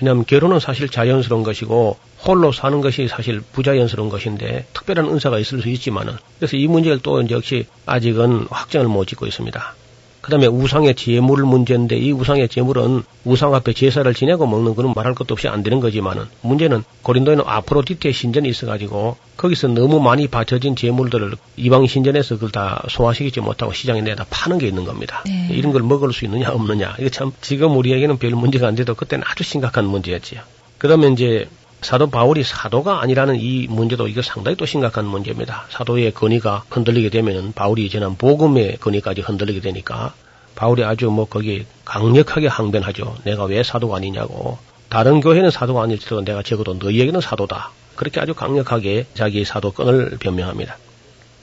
왜냐하면 0.00 0.24
결혼은 0.26 0.60
사실 0.60 0.88
자연스러운 0.88 1.42
것이고 1.42 1.96
홀로 2.24 2.52
사는 2.52 2.80
것이 2.80 3.08
사실 3.08 3.40
부자연스러운 3.52 4.10
것인데 4.10 4.66
특별한 4.72 5.06
은사가 5.06 5.38
있을 5.38 5.60
수 5.60 5.68
있지만은 5.68 6.14
그래서 6.38 6.56
이 6.56 6.68
문제를 6.68 7.00
또 7.02 7.28
역시 7.30 7.66
아직은 7.84 8.46
확정을 8.50 8.88
못 8.88 9.06
짓고 9.06 9.26
있습니다. 9.26 9.74
그 10.26 10.30
다음에 10.30 10.48
우상의 10.48 10.96
제물 10.96 11.44
문제인데 11.44 11.96
이 11.96 12.10
우상의 12.10 12.48
제물은 12.48 13.04
우상 13.24 13.54
앞에 13.54 13.72
제사를 13.72 14.12
지내고 14.12 14.48
먹는 14.48 14.74
거는 14.74 14.92
말할 14.96 15.14
것도 15.14 15.34
없이 15.34 15.46
안 15.46 15.62
되는 15.62 15.78
거지만은 15.78 16.24
문제는 16.40 16.82
고린도에는 17.02 17.44
아프로디테 17.46 18.10
신전이 18.10 18.48
있어가지고 18.48 19.16
거기서 19.36 19.68
너무 19.68 20.00
많이 20.00 20.26
바쳐진 20.26 20.74
제물들을 20.74 21.34
이방 21.56 21.86
신전에서 21.86 22.34
그걸 22.34 22.50
다 22.50 22.82
소화시키지 22.90 23.38
못하고 23.38 23.72
시장에 23.72 24.00
내다 24.00 24.26
파는 24.28 24.58
게 24.58 24.66
있는 24.66 24.84
겁니다. 24.84 25.22
네. 25.26 25.46
이런 25.52 25.72
걸 25.72 25.84
먹을 25.84 26.12
수 26.12 26.24
있느냐 26.24 26.50
없느냐 26.50 26.96
이거 26.98 27.08
참 27.08 27.30
지금 27.40 27.76
우리에게는 27.76 28.18
별 28.18 28.32
문제가 28.32 28.66
안 28.66 28.74
돼도 28.74 28.96
그때는 28.96 29.22
아주 29.30 29.44
심각한 29.44 29.84
문제였지요. 29.84 30.40
그러면 30.78 31.12
이제 31.12 31.48
사도 31.82 32.10
바울이 32.10 32.42
사도가 32.42 33.00
아니라는 33.02 33.36
이 33.40 33.66
문제도 33.68 34.08
이거 34.08 34.22
상당히 34.22 34.56
또 34.56 34.66
심각한 34.66 35.04
문제입니다. 35.04 35.66
사도의 35.70 36.12
권위가 36.12 36.64
흔들리게 36.70 37.10
되면은 37.10 37.52
바울이 37.52 37.88
전한 37.90 38.16
복음의 38.16 38.78
권위까지 38.78 39.20
흔들리게 39.20 39.60
되니까 39.60 40.14
바울이 40.54 40.84
아주 40.84 41.10
뭐 41.10 41.26
거기 41.26 41.66
강력하게 41.84 42.48
항변하죠. 42.48 43.16
내가 43.24 43.44
왜 43.44 43.62
사도가 43.62 43.96
아니냐고. 43.96 44.58
다른 44.88 45.20
교회는 45.20 45.50
사도가 45.50 45.82
아닐지라도 45.82 46.24
내가 46.24 46.42
적어도 46.42 46.74
너희에게는 46.74 47.20
사도다. 47.20 47.70
그렇게 47.94 48.20
아주 48.20 48.34
강력하게 48.34 49.06
자기 49.14 49.44
사도권을 49.44 50.16
변명합니다. 50.18 50.78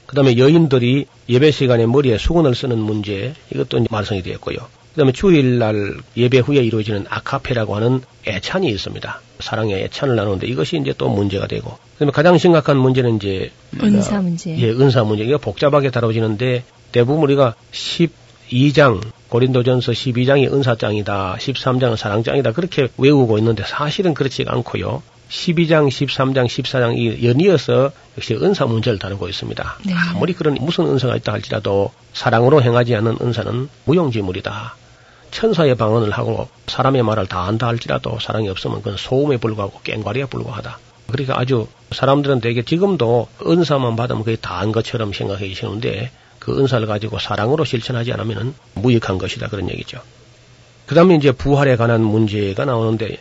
그 0.06 0.16
다음에 0.16 0.38
여인들이 0.38 1.06
예배 1.30 1.52
시간에 1.52 1.86
머리에 1.86 2.18
수건을 2.18 2.56
쓰는 2.56 2.78
문제 2.80 3.34
이것도 3.54 3.86
말썽이 3.90 4.22
되었고요. 4.24 4.58
그 4.94 4.98
다음에 4.98 5.12
주일날 5.12 5.96
예배 6.16 6.40
후에 6.40 6.58
이루어지는 6.64 7.06
아카페라고 7.10 7.76
하는 7.76 8.02
애찬이 8.28 8.70
있습니다. 8.70 9.22
사랑의 9.40 9.84
애찬을 9.86 10.16
나누는데 10.16 10.46
이것이 10.48 10.78
이제 10.78 10.94
또 10.98 11.10
문제가 11.10 11.48
되고. 11.48 11.72
그 11.94 12.00
다음에 12.00 12.12
가장 12.12 12.38
심각한 12.38 12.78
문제는 12.78 13.16
이제 13.16 13.52
은사 13.82 14.22
문제. 14.22 14.56
예, 14.56 14.70
은사 14.70 15.04
문제. 15.04 15.24
이거 15.24 15.40
복잡하게 15.40 15.90
다뤄지는데 15.90 16.64
대부분 16.92 17.24
우리가 17.24 17.56
12장, 17.72 19.02
고린도전서 19.30 19.94
12장이 19.94 20.54
은사장이다, 20.54 21.38
13장은 21.40 21.96
사랑장이다, 21.98 22.52
그렇게 22.52 22.88
외우고 23.00 23.40
있는데 23.40 23.64
사실은 23.66 24.14
그렇지 24.14 24.46
않고요. 24.48 25.02
12장, 25.30 25.88
13장, 25.88 26.46
14장 26.46 26.96
이 26.96 27.28
연이어서 27.28 27.92
역시 28.16 28.36
은사 28.36 28.68
문제를 28.68 29.00
다루고 29.00 29.28
있습니다. 29.28 29.78
네. 29.88 29.94
아무리 30.12 30.34
그런 30.34 30.54
무슨 30.62 30.86
은사가 30.86 31.16
있다 31.16 31.34
할지라도 31.34 31.92
사랑으로 32.14 32.62
행하지 32.62 32.94
않는 32.96 33.18
은사는 33.20 33.70
무용지물이다. 33.86 34.83
천사의 35.34 35.76
방언을 35.76 36.12
하고 36.12 36.48
사람의 36.68 37.04
말을 37.04 37.28
다 37.28 37.48
한다 37.48 37.68
할지라도 37.68 38.20
사랑이 38.22 38.48
없으면 38.50 38.78
그건 38.78 38.98
소음에 38.98 39.38
불과하고 39.38 39.82
깽과리에 39.84 40.26
불과하다. 40.26 40.80
그러니까 41.08 41.40
아주 41.40 41.68
사람들은 41.92 42.40
되게 42.40 42.64
지금도 42.64 43.28
은사만 43.46 43.96
받으면 43.96 44.24
거의 44.24 44.38
다 44.40 44.60
한 44.60 44.72
것처럼 44.72 45.12
생각해 45.12 45.48
계시는데 45.48 46.12
그 46.40 46.58
은사를 46.60 46.86
가지고 46.88 47.20
사랑으로 47.20 47.66
실천하지 47.66 48.14
않으면 48.14 48.54
무익한 48.76 49.18
것이다 49.18 49.48
그런 49.50 49.70
얘기죠. 49.70 50.00
그 50.86 50.96
다음에 50.96 51.16
이제 51.16 51.32
부활에 51.32 51.76
관한 51.76 52.02
문제가 52.04 52.66
나오는데 52.66 53.18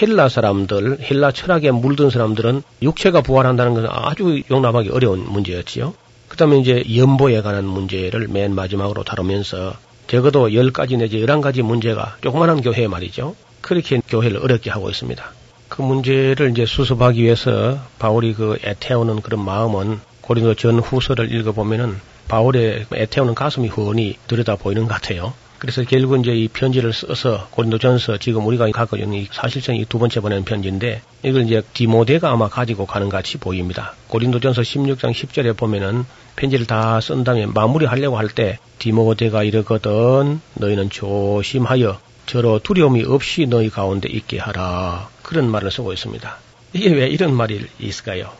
헬라 0.00 0.28
사람들, 0.28 0.98
헬라 1.00 1.32
철학에 1.32 1.70
물든 1.70 2.10
사람들은 2.10 2.62
육체가 2.82 3.20
부활한다는 3.20 3.74
것은 3.74 3.88
아주 3.90 4.42
용납하기 4.50 4.90
어려운 4.90 5.24
문제였지요. 5.30 5.94
그 6.28 6.36
다음에 6.36 6.58
이제 6.58 6.82
연보에 6.96 7.42
관한 7.42 7.64
문제를 7.64 8.26
맨 8.28 8.54
마지막으로 8.54 9.04
다루면서 9.04 9.74
적어도 10.06 10.48
10가지 10.48 10.98
내지 10.98 11.18
11가지 11.18 11.62
문제가 11.62 12.16
조그만한 12.20 12.60
교회 12.60 12.86
말이죠. 12.86 13.34
그렇게 13.60 14.00
교회를 14.06 14.38
어렵게 14.38 14.70
하고 14.70 14.90
있습니다. 14.90 15.24
그 15.68 15.82
문제를 15.82 16.50
이제 16.50 16.66
수습하기 16.66 17.22
위해서 17.22 17.78
바울이 17.98 18.34
그 18.34 18.58
애태우는 18.62 19.22
그런 19.22 19.44
마음은 19.44 20.00
고린도 20.20 20.54
전 20.54 20.78
후서를 20.78 21.32
읽어보면은 21.32 22.00
바울의 22.28 22.86
애태우는 22.94 23.34
가슴이 23.34 23.68
훤히 23.68 24.16
들여다 24.26 24.56
보이는 24.56 24.86
것 24.86 24.94
같아요. 24.94 25.34
그래서 25.64 25.82
결국 25.82 26.20
이제 26.20 26.34
이 26.34 26.46
편지를 26.46 26.92
써서 26.92 27.48
고린도전서 27.52 28.18
지금 28.18 28.44
우리가 28.46 28.70
갖고 28.70 28.98
있는 28.98 29.14
이 29.14 29.26
사실상 29.32 29.76
이 29.76 29.86
두 29.86 29.98
번째 29.98 30.20
보내는 30.20 30.44
편지인데 30.44 31.00
이걸 31.22 31.46
이제 31.46 31.62
디모데가 31.72 32.30
아마 32.30 32.48
가지고 32.48 32.84
가는 32.84 33.08
것 33.08 33.16
같이 33.16 33.38
보입니다. 33.38 33.94
고린도전서 34.08 34.60
16장 34.60 35.12
10절에 35.14 35.56
보면은 35.56 36.04
편지를 36.36 36.66
다 36.66 37.00
쓴 37.00 37.24
다음에 37.24 37.46
마무리하려고 37.46 38.18
할 38.18 38.28
때 38.28 38.58
디모데가 38.78 39.42
이르거든 39.42 40.42
너희는 40.52 40.90
조심하여 40.90 41.98
저로 42.26 42.58
두려움이 42.58 43.04
없이 43.04 43.46
너희 43.46 43.70
가운데 43.70 44.10
있게 44.10 44.38
하라 44.40 45.08
그런 45.22 45.50
말을 45.50 45.70
쓰고 45.70 45.94
있습니다. 45.94 46.36
이게 46.74 46.90
왜 46.92 47.06
이런 47.06 47.32
말이 47.34 47.64
있을까요? 47.78 48.30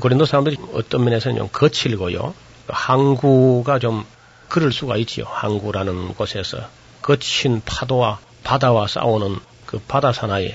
고린도 0.00 0.24
사람들이 0.24 0.56
어떤 0.74 1.04
면에서는 1.04 1.36
좀 1.38 1.48
거칠고요. 1.52 2.34
항구가 2.66 3.78
좀 3.78 4.04
그럴 4.48 4.72
수가 4.72 4.96
있지요. 4.98 5.24
항구라는 5.28 6.14
곳에서 6.14 6.58
거친 7.02 7.62
파도와 7.64 8.18
바다와 8.44 8.86
싸우는 8.86 9.36
그 9.66 9.78
바다 9.86 10.12
사나이 10.12 10.52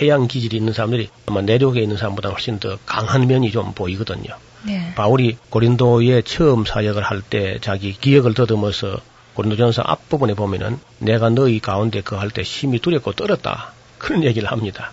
해양 0.00 0.26
기질이 0.26 0.56
있는 0.56 0.72
사람들이 0.72 1.08
아마 1.26 1.42
내륙에 1.42 1.80
있는 1.80 1.96
사람보다 1.96 2.30
훨씬 2.30 2.58
더 2.58 2.78
강한 2.86 3.26
면이 3.26 3.50
좀 3.50 3.72
보이거든요. 3.74 4.34
네. 4.64 4.92
바울이 4.94 5.36
고린도에 5.50 6.22
처음 6.22 6.64
사역을 6.64 7.02
할 7.02 7.22
때 7.22 7.58
자기 7.60 7.92
기억을 7.92 8.34
더듬어서 8.34 8.98
고린도전서 9.34 9.82
앞부분에 9.82 10.34
보면은 10.34 10.78
내가 10.98 11.28
너희 11.28 11.60
가운데 11.60 12.00
그 12.00 12.16
할때 12.16 12.42
심히 12.42 12.78
두렵고 12.78 13.12
떨었다 13.12 13.72
그런 13.98 14.24
얘기를 14.24 14.50
합니다. 14.50 14.92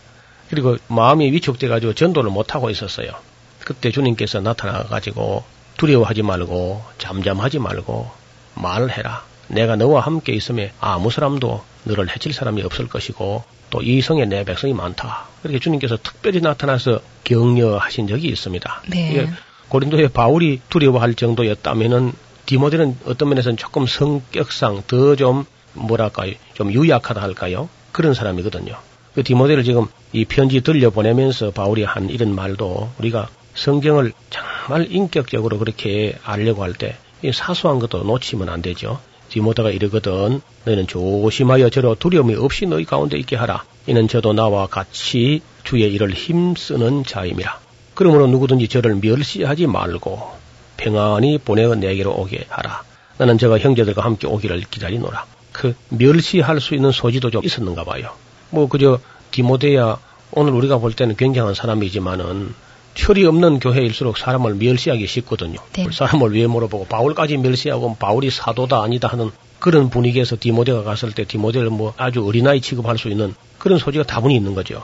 그리고 0.49 0.77
마음이 0.87 1.31
위축돼 1.31 1.67
가지고 1.69 1.93
전도를 1.93 2.29
못 2.29 2.53
하고 2.53 2.69
있었어요. 2.69 3.11
그때 3.59 3.91
주님께서 3.91 4.41
나타나 4.41 4.83
가지고 4.83 5.43
두려워하지 5.77 6.21
말고 6.21 6.83
잠잠하지 6.97 7.59
말고 7.59 8.11
말을 8.55 8.91
해라. 8.97 9.23
내가 9.47 9.75
너와 9.75 10.01
함께 10.01 10.33
있음에 10.33 10.71
아무 10.79 11.11
사람도 11.11 11.63
너를 11.83 12.09
해칠 12.09 12.33
사람이 12.33 12.61
없을 12.63 12.87
것이고 12.87 13.43
또 13.69 13.81
이 13.81 14.01
성에 14.01 14.25
내 14.25 14.43
백성이 14.45 14.73
많다. 14.73 15.25
그렇게 15.41 15.59
주님께서 15.59 15.97
특별히 15.97 16.41
나타나서 16.41 17.01
격려하신 17.23 18.07
적이 18.07 18.27
있습니다. 18.29 18.81
네. 18.87 19.09
이게 19.11 19.29
고린도에 19.69 20.09
바울이 20.09 20.61
두려워할 20.69 21.15
정도였다면은 21.15 22.13
디모데는 22.45 22.97
어떤 23.05 23.29
면에서는 23.29 23.57
조금 23.57 23.87
성격상 23.87 24.83
더 24.87 25.15
좀 25.15 25.45
뭐랄까요 25.73 26.33
좀 26.53 26.71
유약하다 26.71 27.19
할까요 27.21 27.67
그런 27.91 28.13
사람이거든요. 28.13 28.77
그 29.15 29.23
디모데를 29.23 29.63
지금 29.63 29.87
이 30.11 30.25
편지 30.25 30.61
들려 30.61 30.89
보내면서 30.91 31.49
바울이 31.51 31.83
한 31.83 32.09
이런 32.09 32.35
말도 32.35 32.91
우리가 32.99 33.27
성경을 33.55 34.13
정말 34.29 34.91
인격적으로 34.91 35.57
그렇게 35.59 36.15
알려고 36.23 36.63
할 36.63 36.73
때 36.73 36.95
사소한 37.31 37.79
것도 37.79 38.03
놓치면 38.03 38.49
안 38.49 38.61
되죠. 38.61 38.99
디모데가 39.29 39.71
이르거든 39.71 40.41
너는 40.65 40.87
조심하여 40.87 41.69
저로 41.69 41.95
두려움이 41.95 42.35
없이 42.35 42.65
너희 42.65 42.85
가운데 42.85 43.17
있게 43.17 43.35
하라. 43.35 43.63
이는 43.87 44.07
저도 44.07 44.33
나와 44.33 44.67
같이 44.67 45.41
주의 45.63 45.91
일을 45.93 46.13
힘쓰는 46.13 47.03
자임이라. 47.03 47.59
그러므로 47.93 48.27
누구든지 48.27 48.67
저를 48.67 48.99
멸시하지 49.01 49.67
말고 49.67 50.31
평안히 50.77 51.37
보내어 51.37 51.75
내게로 51.75 52.11
오게 52.11 52.45
하라. 52.49 52.83
나는 53.17 53.37
저가 53.37 53.59
형제들과 53.59 54.03
함께 54.03 54.27
오기를 54.27 54.61
기다리노라. 54.69 55.25
그 55.51 55.75
멸시할 55.89 56.59
수 56.59 56.75
있는 56.75 56.91
소지도 56.91 57.29
좀 57.29 57.43
있었는가 57.43 57.83
봐요. 57.83 58.11
뭐 58.49 58.67
그저 58.67 58.99
디모데야 59.31 59.97
오늘 60.31 60.53
우리가 60.53 60.79
볼 60.79 60.93
때는 60.93 61.15
굉장한 61.15 61.53
사람이지만은 61.53 62.53
철이 62.95 63.25
없는 63.25 63.59
교회일수록 63.59 64.17
사람을 64.17 64.55
멸시하기 64.55 65.05
쉽거든요. 65.07 65.57
네. 65.73 65.87
사람을 65.91 66.33
왜 66.33 66.47
물어보고 66.47 66.85
바울까지 66.85 67.37
멸시하고 67.37 67.95
바울이 67.95 68.29
사도다 68.29 68.83
아니다 68.83 69.07
하는 69.07 69.31
그런 69.59 69.89
분위기에서 69.89 70.35
디모데가 70.39 70.83
갔을 70.83 71.11
때 71.13 71.23
디모데를 71.23 71.69
뭐 71.69 71.93
아주 71.97 72.25
어린아이 72.25 72.61
취급할 72.61 72.97
수 72.97 73.09
있는 73.09 73.33
그런 73.57 73.79
소지가 73.79 74.03
다분히 74.03 74.35
있는 74.35 74.53
거죠. 74.53 74.83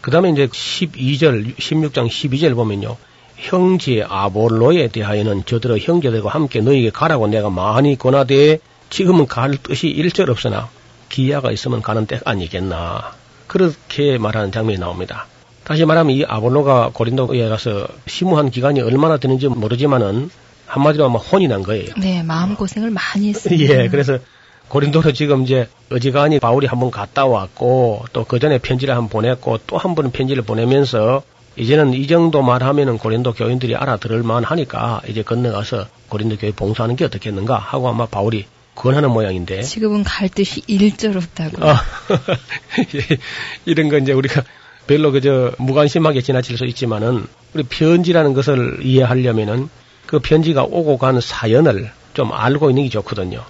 그 0.00 0.10
다음에 0.10 0.30
이제 0.30 0.46
12절, 0.46 1.56
16장 1.56 2.08
12절 2.08 2.54
보면요. 2.54 2.96
형제 3.36 4.04
아볼로에 4.06 4.88
대하여는 4.88 5.44
저들의 5.46 5.80
형제들과 5.80 6.30
함께 6.30 6.60
너에게 6.60 6.90
가라고 6.90 7.26
내가 7.26 7.50
많이 7.50 7.96
권하되 7.96 8.58
지금은 8.90 9.26
갈 9.26 9.56
뜻이 9.56 9.88
일절 9.88 10.30
없으나 10.30 10.68
기야가 11.08 11.50
있으면 11.50 11.82
가는 11.82 12.06
때 12.06 12.20
아니겠나. 12.24 13.14
그렇게 13.46 14.18
말하는 14.18 14.52
장면이 14.52 14.78
나옵니다. 14.78 15.26
다시 15.64 15.84
말하면 15.84 16.14
이 16.14 16.24
아볼로가 16.26 16.90
고린도에 16.92 17.48
가서 17.48 17.86
심우한 18.06 18.50
기간이 18.50 18.80
얼마나 18.82 19.16
되는지 19.16 19.48
모르지만은 19.48 20.30
한마디로 20.66 21.04
하면 21.06 21.20
혼이 21.20 21.48
난 21.48 21.62
거예요. 21.62 21.86
네, 21.98 22.22
마음고생을 22.22 22.90
많이 22.90 23.30
했습니다. 23.30 23.64
예, 23.84 23.88
그래서 23.88 24.18
고린도로 24.68 25.12
지금 25.12 25.42
이제 25.42 25.68
어지간히 25.92 26.40
바울이 26.40 26.66
한번 26.66 26.90
갔다 26.90 27.26
왔고 27.26 28.04
또 28.12 28.24
그 28.24 28.38
전에 28.38 28.58
편지를 28.58 28.94
한 28.94 29.02
번 29.04 29.08
보냈고 29.10 29.58
또 29.66 29.76
한 29.78 29.94
번 29.94 30.10
편지를 30.10 30.42
보내면서 30.42 31.22
이제는 31.56 31.94
이 31.94 32.06
정도 32.08 32.42
말하면은 32.42 32.98
고린도 32.98 33.34
교인들이 33.34 33.76
알아들을 33.76 34.22
만하니까 34.22 35.02
이제 35.08 35.22
건너가서 35.22 35.86
고린도 36.08 36.38
교회 36.38 36.50
봉사하는 36.50 36.96
게 36.96 37.04
어떻겠는가 37.04 37.56
하고 37.56 37.88
아마 37.88 38.06
바울이 38.06 38.46
권하는 38.74 39.10
모양인데 39.10 39.62
지금은 39.62 40.02
갈 40.02 40.28
뜻이 40.28 40.62
일절 40.66 41.16
없다고. 41.16 41.64
아, 41.64 41.80
예, 42.96 43.18
이런 43.66 43.88
건 43.88 44.02
이제 44.02 44.12
우리가 44.12 44.42
별로 44.86 45.12
그저 45.12 45.52
무관심하게 45.58 46.20
지나칠 46.20 46.58
수 46.58 46.64
있지만은 46.66 47.26
우리 47.54 47.62
편지라는 47.62 48.34
것을 48.34 48.80
이해하려면은 48.82 49.68
그 50.06 50.18
편지가 50.18 50.64
오고 50.64 50.98
간 50.98 51.20
사연을 51.20 51.90
좀 52.12 52.32
알고 52.32 52.70
있는 52.70 52.84
게 52.84 52.88
좋거든요. 52.90 53.42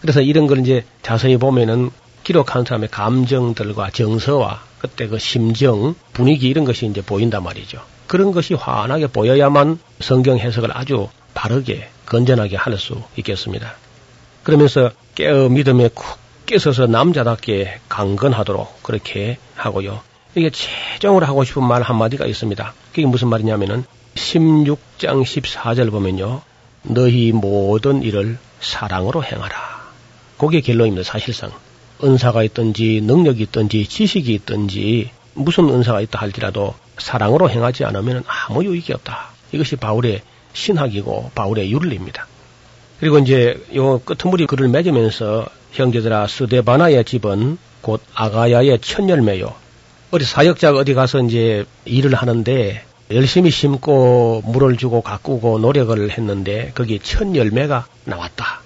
그래서 0.00 0.20
이런 0.20 0.46
걸 0.46 0.58
이제 0.58 0.84
자세히 1.02 1.36
보면은 1.36 1.90
기록한 2.22 2.64
사람의 2.64 2.90
감정들과 2.90 3.90
정서와 3.90 4.62
그때 4.78 5.06
그 5.06 5.18
심정, 5.18 5.94
분위기 6.12 6.48
이런 6.48 6.64
것이 6.64 6.86
이제 6.86 7.00
보인단 7.00 7.42
말이죠. 7.42 7.80
그런 8.06 8.32
것이 8.32 8.54
환하게 8.54 9.08
보여야만 9.08 9.78
성경 10.00 10.38
해석을 10.38 10.76
아주 10.76 11.08
바르게 11.34 11.88
건전하게 12.06 12.56
할 12.56 12.78
수 12.78 13.02
있겠습니다. 13.16 13.74
그러면서 14.42 14.90
깨어 15.14 15.48
믿음에 15.48 15.88
쿡 15.94 16.18
깨서서 16.46 16.86
남자답게 16.86 17.80
강건하도록 17.88 18.82
그렇게 18.82 19.38
하고요. 19.56 20.00
이게 20.36 20.50
최종으로 20.50 21.24
하고 21.24 21.44
싶은 21.44 21.64
말 21.64 21.80
한마디가 21.80 22.26
있습니다. 22.26 22.74
그게 22.90 23.06
무슨 23.06 23.28
말이냐면은 23.28 23.84
16장 24.14 25.22
14절 25.22 25.90
보면요. 25.90 26.42
너희 26.82 27.32
모든 27.32 28.02
일을 28.02 28.36
사랑으로 28.60 29.24
행하라. 29.24 29.86
그게 30.36 30.60
결론입니다. 30.60 31.04
사실상. 31.04 31.50
은사가 32.04 32.42
있든지 32.44 33.00
능력이 33.02 33.44
있든지 33.44 33.86
지식이 33.88 34.34
있든지 34.34 35.10
무슨 35.32 35.70
은사가 35.70 36.02
있다 36.02 36.20
할지라도 36.20 36.74
사랑으로 36.98 37.48
행하지 37.48 37.86
않으면 37.86 38.22
아무 38.26 38.62
유익이 38.62 38.92
없다. 38.92 39.30
이것이 39.52 39.76
바울의 39.76 40.20
신학이고 40.52 41.30
바울의 41.34 41.72
윤리입니다. 41.72 42.26
그리고 43.00 43.18
이제 43.18 43.58
요 43.74 44.00
끄트머리 44.00 44.46
글을 44.46 44.68
맺으면서 44.68 45.46
형제들아 45.72 46.26
스데바나의 46.26 47.06
집은 47.06 47.56
곧 47.80 48.02
아가야의 48.14 48.80
첫 48.82 49.08
열매요. 49.08 49.54
어디 50.16 50.24
사역자가 50.24 50.78
어디 50.78 50.94
가서 50.94 51.20
이제 51.20 51.66
일을 51.84 52.14
하는데 52.14 52.82
열심히 53.10 53.50
심고 53.50 54.42
물을 54.46 54.78
주고 54.78 55.02
가꾸고 55.02 55.58
노력을 55.58 56.10
했는데 56.10 56.72
거기 56.74 56.98
첫 56.98 57.36
열매가 57.36 57.86
나왔다. 58.04 58.62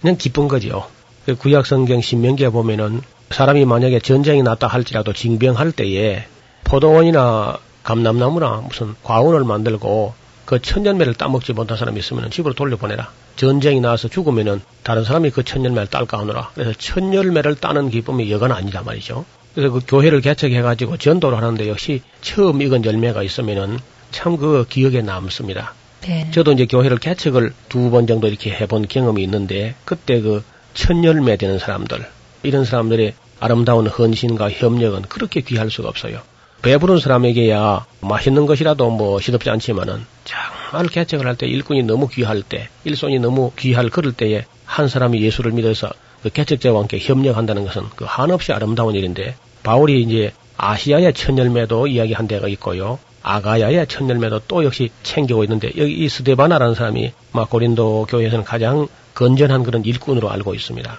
그냥 0.00 0.16
기쁜 0.16 0.48
거죠. 0.48 0.86
그 1.26 1.36
구약 1.36 1.66
성경 1.66 2.00
신명기에 2.00 2.48
보면은 2.48 3.02
사람이 3.30 3.66
만약에 3.66 4.00
전쟁이 4.00 4.42
났다 4.42 4.66
할지라도 4.66 5.12
징병할 5.12 5.72
때에 5.72 6.24
포도원이나 6.64 7.58
감람나무나 7.82 8.62
무슨 8.66 8.94
과원을 9.02 9.44
만들고 9.44 10.14
그 10.46 10.62
천년매를 10.62 11.14
따먹지 11.14 11.52
못한 11.52 11.76
사람이 11.76 11.98
있으면 12.00 12.30
집으로 12.30 12.54
돌려보내라. 12.54 13.10
전쟁이 13.36 13.80
나서 13.80 14.08
죽으면은 14.08 14.62
다른 14.82 15.04
사람이 15.04 15.32
그 15.32 15.44
천년매를 15.44 15.88
딸까 15.88 16.18
하노라. 16.18 16.52
그래서 16.54 16.72
천열매를 16.72 17.56
따는 17.56 17.90
기쁨이 17.90 18.30
여간 18.32 18.52
아니다 18.52 18.82
말이죠. 18.82 19.26
그래서 19.58 19.72
그 19.72 19.80
교회를 19.84 20.20
개척해가지고 20.20 20.98
전도를 20.98 21.36
하는데 21.36 21.68
역시 21.68 22.00
처음 22.20 22.62
익은 22.62 22.84
열매가 22.84 23.24
있으면은 23.24 23.80
참 24.12 24.36
그 24.36 24.64
기억에 24.68 25.02
남습니다. 25.02 25.74
네. 26.02 26.30
저도 26.30 26.52
이제 26.52 26.66
교회를 26.66 26.98
개척을 26.98 27.52
두 27.68 27.90
번 27.90 28.06
정도 28.06 28.28
이렇게 28.28 28.52
해본 28.52 28.86
경험이 28.86 29.24
있는데 29.24 29.74
그때 29.84 30.20
그 30.20 30.44
천열매 30.74 31.36
되는 31.38 31.58
사람들 31.58 32.06
이런 32.44 32.64
사람들의 32.64 33.14
아름다운 33.40 33.88
헌신과 33.88 34.50
협력은 34.52 35.02
그렇게 35.08 35.40
귀할 35.40 35.70
수가 35.72 35.88
없어요. 35.88 36.20
배부른 36.62 37.00
사람에게야 37.00 37.84
맛있는 38.00 38.46
것이라도 38.46 38.90
뭐 38.90 39.20
시덥지 39.20 39.50
않지만은 39.50 40.06
정말 40.22 40.86
개척을 40.86 41.26
할 41.26 41.34
때 41.34 41.48
일꾼이 41.48 41.82
너무 41.82 42.06
귀할 42.06 42.42
때 42.42 42.68
일손이 42.84 43.18
너무 43.18 43.50
귀할 43.58 43.90
그럴 43.90 44.12
때에 44.12 44.44
한 44.66 44.86
사람이 44.86 45.20
예수를 45.20 45.50
믿어서 45.50 45.90
그 46.22 46.30
개척자와 46.30 46.78
함께 46.78 47.00
협력한다는 47.00 47.64
것은 47.64 47.82
그 47.96 48.04
한없이 48.06 48.52
아름다운 48.52 48.94
일인데 48.94 49.34
바울이 49.68 50.00
이제 50.00 50.32
아시아의 50.56 51.12
천열매도 51.12 51.88
이야기한 51.88 52.26
데가 52.26 52.48
있고요. 52.48 52.98
아가야의 53.22 53.86
천열매도 53.86 54.40
또 54.48 54.64
역시 54.64 54.88
챙기고 55.02 55.44
있는데 55.44 55.70
여기 55.76 55.92
이 55.92 56.08
스데바나라는 56.08 56.74
사람이 56.74 57.12
막 57.32 57.50
고린도 57.50 58.06
교회에서는 58.08 58.46
가장 58.46 58.88
건전한 59.12 59.64
그런 59.64 59.84
일꾼으로 59.84 60.30
알고 60.30 60.54
있습니다. 60.54 60.98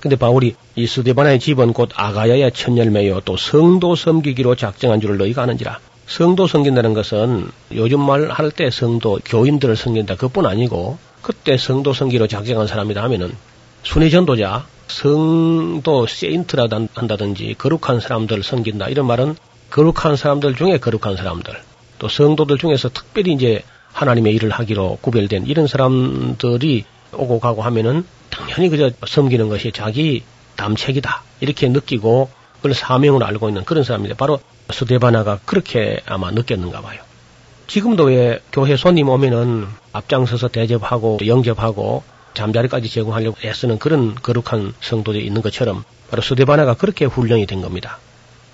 근데 0.00 0.16
바울이 0.16 0.56
이 0.74 0.86
스데바나의 0.88 1.38
집은 1.38 1.72
곧 1.72 1.90
아가야의 1.94 2.50
천열매요 2.50 3.20
또 3.20 3.36
성도 3.36 3.94
섬기기로 3.94 4.56
작정한 4.56 5.00
줄을 5.00 5.16
너희가 5.18 5.42
아는지라 5.44 5.78
성도 6.08 6.48
섬긴다는 6.48 6.94
것은 6.94 7.46
요즘 7.76 8.00
말 8.00 8.32
할 8.32 8.50
때 8.50 8.68
성도 8.72 9.20
교인들을 9.24 9.76
섬긴다 9.76 10.16
그뿐 10.16 10.44
아니고 10.44 10.98
그때 11.22 11.56
성도 11.56 11.92
섬기로 11.92 12.26
작정한 12.26 12.66
사람이다 12.66 13.00
하면은 13.00 13.30
순회 13.84 14.10
전도자 14.10 14.66
성도 14.88 16.06
세인트라도 16.06 16.88
한다든지 16.94 17.54
거룩한 17.58 18.00
사람들 18.00 18.42
섬긴다. 18.42 18.88
이런 18.88 19.06
말은 19.06 19.36
거룩한 19.70 20.16
사람들 20.16 20.56
중에 20.56 20.78
거룩한 20.78 21.16
사람들 21.16 21.54
또 21.98 22.08
성도들 22.08 22.58
중에서 22.58 22.88
특별히 22.88 23.32
이제 23.32 23.62
하나님의 23.92 24.34
일을 24.34 24.50
하기로 24.50 24.98
구별된 25.00 25.46
이런 25.46 25.66
사람들이 25.66 26.84
오고 27.12 27.40
가고 27.40 27.62
하면은 27.62 28.04
당연히 28.30 28.68
그저 28.68 28.90
섬기는 29.06 29.48
것이 29.48 29.72
자기 29.72 30.22
담책이다. 30.56 31.22
이렇게 31.40 31.68
느끼고 31.68 32.30
그걸 32.56 32.74
사명으로 32.74 33.24
알고 33.24 33.48
있는 33.48 33.64
그런 33.64 33.84
사람인데 33.84 34.14
바로 34.14 34.40
수데바나가 34.70 35.40
그렇게 35.44 36.00
아마 36.06 36.30
느꼈는가 36.30 36.80
봐요. 36.80 37.00
지금도 37.66 38.04
왜 38.04 38.40
교회 38.52 38.76
손님 38.76 39.08
오면은 39.08 39.66
앞장서서 39.92 40.48
대접하고 40.48 41.18
영접하고 41.26 42.02
잠자리까지 42.34 42.88
제공하려고 42.88 43.36
애쓰는 43.44 43.78
그런 43.78 44.14
거룩한 44.14 44.74
성도들이 44.80 45.26
있는 45.26 45.42
것처럼 45.42 45.84
바로 46.10 46.22
수데바나가 46.22 46.74
그렇게 46.74 47.04
훈련이 47.04 47.46
된 47.46 47.60
겁니다. 47.60 47.98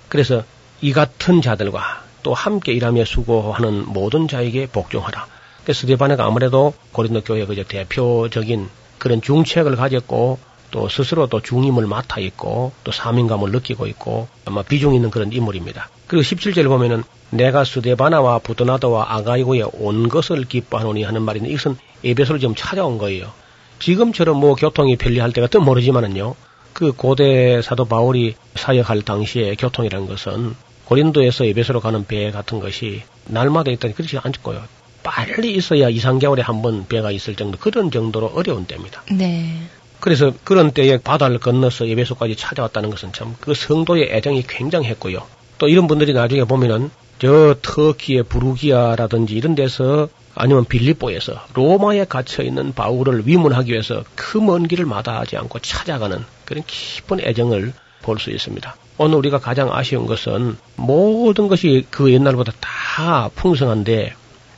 그래서 0.09 0.43
이 0.81 0.93
같은 0.93 1.41
자들과 1.41 2.03
또 2.23 2.33
함께 2.33 2.73
일하며 2.73 3.05
수고하는 3.05 3.85
모든 3.87 4.27
자에게 4.27 4.67
복종하라. 4.67 5.27
스데바나가 5.71 6.25
아무래도 6.25 6.73
고린도 6.91 7.21
교회 7.21 7.45
그 7.45 7.55
대표적인 7.63 8.69
그런 8.97 9.21
중책을 9.21 9.75
가졌고 9.75 10.39
또 10.71 10.89
스스로 10.89 11.27
또 11.27 11.41
중임을 11.41 11.87
맡아 11.87 12.19
있고 12.19 12.71
또 12.83 12.91
사명감을 12.91 13.51
느끼고 13.51 13.87
있고 13.87 14.27
아마 14.45 14.61
비중 14.61 14.93
있는 14.93 15.09
그런 15.09 15.31
인물입니다. 15.31 15.89
그리고 16.07 16.23
17절을 16.23 16.67
보면은 16.67 17.03
내가 17.29 17.63
스데바나와 17.63 18.39
부도나도와 18.39 19.13
아가이고에 19.15 19.63
온 19.73 20.09
것을 20.09 20.43
기뻐하노니 20.45 21.03
하는 21.03 21.21
말인데 21.21 21.49
이것은 21.49 21.77
에베소를 22.03 22.39
지금 22.39 22.55
찾아온 22.55 22.97
거예요. 22.97 23.31
지금처럼 23.79 24.39
뭐 24.39 24.55
교통이 24.55 24.95
편리할 24.97 25.31
때가 25.31 25.47
또 25.47 25.61
모르지만은요. 25.61 26.35
그 26.73 26.91
고대 26.91 27.61
사도 27.61 27.85
바울이 27.85 28.35
사역할 28.55 29.01
당시에 29.03 29.55
교통이라는 29.55 30.07
것은 30.07 30.55
고린도에서 30.85 31.45
에베소로 31.45 31.79
가는 31.79 32.05
배 32.05 32.31
같은 32.31 32.59
것이 32.59 33.01
날마다 33.25 33.71
있다니 33.71 33.95
그렇지 33.95 34.17
않고요. 34.17 34.61
빨리 35.03 35.53
있어야 35.55 35.89
2, 35.89 35.97
3개월에 35.99 36.41
한 36.41 36.61
번 36.61 36.87
배가 36.87 37.11
있을 37.11 37.35
정도 37.35 37.57
그런 37.57 37.91
정도로 37.91 38.27
어려운 38.35 38.65
때입니다. 38.65 39.03
네. 39.11 39.55
그래서 39.99 40.33
그런 40.43 40.71
때에 40.71 40.97
바다를 40.97 41.39
건너서 41.39 41.87
예배소까지 41.87 42.35
찾아왔다는 42.35 42.89
것은 42.89 43.13
참 43.13 43.35
그 43.39 43.53
성도의 43.53 44.09
애정이 44.11 44.43
굉장했고요. 44.47 45.23
또 45.57 45.67
이런 45.67 45.87
분들이 45.87 46.13
나중에 46.13 46.43
보면은 46.43 46.91
저 47.19 47.55
터키의 47.61 48.23
부르기아라든지 48.23 49.35
이런 49.35 49.55
데서 49.55 50.09
아니면 50.35 50.65
빌립보에서 50.65 51.45
로마에 51.53 52.05
갇혀 52.05 52.43
있는 52.43 52.73
바울을 52.73 53.23
위문하기 53.25 53.71
위해서 53.71 54.03
그 54.15 54.39
먼 54.39 54.67
길을 54.67 54.85
마다하지 54.85 55.37
않고 55.37 55.59
찾아가는 55.59 56.23
그런 56.45 56.63
깊은 56.67 57.21
애정을 57.21 57.73
볼 58.03 58.19
수 58.19 58.29
있습니다. 58.29 58.75
오늘 58.97 59.17
우리가 59.17 59.39
가장 59.39 59.73
아쉬운 59.73 60.05
것은 60.05 60.57
모든 60.75 61.47
것이 61.47 61.85
그 61.89 62.11
옛날보다 62.13 62.51
다 62.59 63.29
풍성한데 63.35 64.13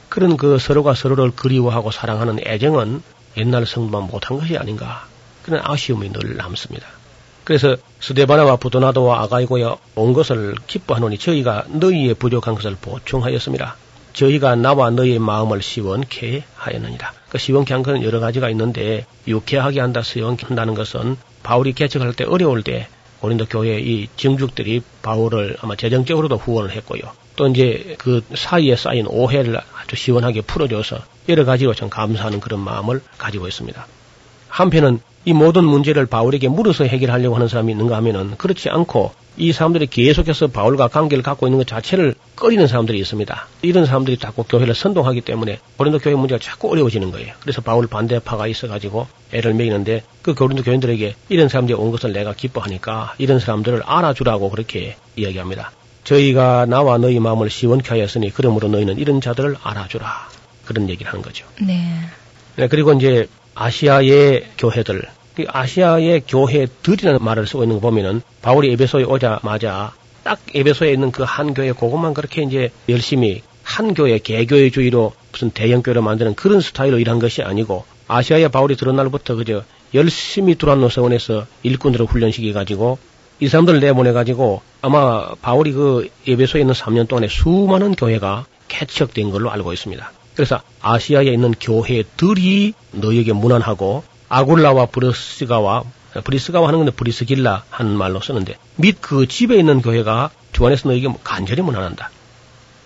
그런 0.10 0.36
그 0.36 0.58
서로가 0.60 0.94
서로를 0.96 1.32
그리워하고 1.32 1.92
사랑하는 1.92 2.40
애정은 2.46 3.02
옛날 3.38 3.66
성도만 3.66 4.08
못한 4.10 4.38
것이 4.38 4.58
아닌가 4.58 5.06
그런 5.44 5.62
아쉬움이 5.64 6.12
늘 6.12 6.36
남습니다. 6.38 6.86
그래서 7.46 7.78
스데바나와 8.02 8.58
부도나도와 8.58 9.22
아가이고에 9.24 9.64
온 9.96 10.12
것을 10.14 10.56
기뻐하노니 10.68 11.18
저희가 11.18 11.66
너희의 11.70 12.16
부족한 12.16 12.56
것을 12.56 12.76
보충하였습니다. 12.82 13.76
저희가 14.18 14.56
나와 14.56 14.90
너희의 14.90 15.20
마음을 15.20 15.62
시원케 15.62 16.44
하였느니라. 16.56 17.14
그 17.30 17.38
시원케 17.38 17.72
한 17.72 17.84
것은 17.84 18.02
여러 18.02 18.20
가지가 18.20 18.50
있는데 18.50 19.06
유쾌하게 19.28 19.80
한다, 19.80 20.02
시원케 20.02 20.48
한다는 20.48 20.74
것은 20.74 21.18
바울이 21.44 21.74
개척할 21.74 22.14
때 22.14 22.24
어려울 22.24 22.64
때 22.64 22.88
고린도 23.20 23.46
교회 23.46 23.80
이 23.80 24.08
정죽들이 24.16 24.82
바울을 25.04 25.58
아마 25.62 25.76
재정적으로도 25.76 26.38
후원을 26.38 26.72
했고요. 26.72 27.02
또 27.36 27.48
이제 27.48 27.96
그 28.00 28.24
사이에 28.34 28.76
쌓인 28.76 29.06
오해를 29.08 29.56
아주 29.80 29.96
시원하게 29.96 30.42
풀어줘서 30.42 30.98
여러 31.30 31.46
가지로 31.46 31.76
참 31.76 31.88
감사하는 31.90 32.40
그런 32.40 32.60
마음을 32.60 33.02
가지고 33.20 33.48
있습니다. 33.48 33.86
한편은 34.50 35.00
이 35.26 35.34
모든 35.34 35.64
문제를 35.66 36.08
바울에게 36.08 36.48
물어서 36.48 36.86
해결하려고 36.86 37.36
하는 37.36 37.48
사람이 37.48 37.72
있는가 37.72 37.96
하면은 37.98 38.36
그렇지 38.38 38.70
않고 38.70 39.12
이 39.38 39.52
사람들이 39.52 39.88
계속해서 39.88 40.48
바울과 40.48 40.88
관계를 40.88 41.24
갖고 41.24 41.48
있는 41.48 41.60
것 41.60 41.68
자체를 41.68 42.16
꺼리는 42.36 42.66
사람들이 42.66 42.98
있습니다. 43.00 43.48
이런 43.62 43.86
사람들이 43.86 44.18
자꾸 44.18 44.44
교회를 44.44 44.74
선동하기 44.74 45.22
때문에 45.22 45.60
고린도 45.78 46.00
교회 46.00 46.16
문제가 46.16 46.40
자꾸 46.40 46.72
어려워지는 46.72 47.12
거예요. 47.12 47.34
그래서 47.42 47.62
바울 47.62 47.88
반대파가 47.88 48.48
있어가지고 48.48 49.08
애를 49.32 49.54
매이는데 49.54 50.04
그 50.24 50.34
고린도 50.34 50.64
교인들에게 50.64 51.16
이런 51.30 51.50
사람들이 51.50 51.78
온 51.78 51.92
것을 51.92 52.14
내가 52.14 52.34
기뻐하니까 52.34 53.14
이런 53.20 53.40
사람들을 53.40 53.84
알아주라고 53.86 54.50
그렇게 54.50 54.96
이야기합니다. 55.16 55.72
저희가 56.04 56.66
나와 56.66 56.98
너희 56.98 57.20
마음을 57.20 57.50
시원케 57.50 57.90
하였으니 57.90 58.32
그러므로 58.34 58.70
너희는 58.70 58.98
이런 58.98 59.22
자들을 59.22 59.58
알아주라. 59.62 60.30
그런 60.66 60.90
얘기를 60.90 61.12
하는 61.12 61.22
거죠. 61.22 61.46
네. 61.62 61.82
네, 62.56 62.68
그리고 62.68 62.94
이제 62.94 63.28
아시아의 63.56 64.48
교회들, 64.58 65.04
그 65.38 65.46
아시아의 65.48 66.24
교회들이라는 66.28 67.24
말을 67.24 67.46
쓰고 67.46 67.62
있는 67.62 67.76
거 67.76 67.82
보면은 67.82 68.24
바울이 68.42 68.72
에베소에 68.72 69.04
오자마자 69.04 69.94
딱 70.24 70.40
에베소에 70.56 70.92
있는 70.92 71.12
그 71.12 71.24
한 71.24 71.54
교회 71.54 71.72
그것만 71.74 72.16
그렇게 72.16 72.42
이제 72.42 72.72
열심히 72.90 73.44
한 73.62 73.94
교회 73.94 74.18
개교회주의로 74.18 75.14
무슨 75.32 75.52
대형 75.52 75.84
교회로 75.84 76.02
만드는 76.02 76.34
그런 76.34 76.60
스타일로 76.60 76.98
일한 76.98 77.20
것이 77.20 77.44
아니고 77.44 77.86
아시아에 78.08 78.48
바울이 78.48 78.76
들어온 78.76 78.96
날부터 78.96 79.36
그저 79.36 79.64
열심히 79.94 80.56
두란노 80.56 80.90
서원에서 80.90 81.46
일꾼들을 81.62 82.08
훈련시켜 82.08 82.52
가지고 82.54 82.98
이 83.40 83.48
사람들을 83.48 83.80
내보내 83.80 84.14
가지고 84.14 84.64
아마 84.82 85.36
바울이 85.36 85.72
그 85.72 86.10
에베소에 86.28 86.62
있는 86.62 86.74
3년 86.74 87.08
동안에 87.08 87.28
수많은 87.28 87.94
교회가 87.94 88.48
개척된 88.70 89.30
걸로 89.30 89.52
알고 89.52 89.72
있습니다. 89.72 90.12
그래서 90.34 90.62
아시아에 90.82 91.26
있는 91.26 91.54
교회들이 91.60 92.74
너에게 92.94 93.34
무난하고 93.34 94.04
아굴라와 94.30 94.88
브리스가와 94.88 95.84
브리스가와 96.24 96.68
하는 96.68 96.80
건데 96.80 96.92
브리스길라 96.92 97.64
하는 97.70 97.92
말로 97.98 98.22
쓰는데 98.22 98.58
및 98.76 98.98
그 99.02 99.28
집에 99.28 99.58
있는 99.58 99.82
교회가 99.82 100.32
주 100.52 100.66
안에서 100.66 100.90
너에게 100.90 101.08
간절히 101.24 101.62
무난한다. 101.62 102.10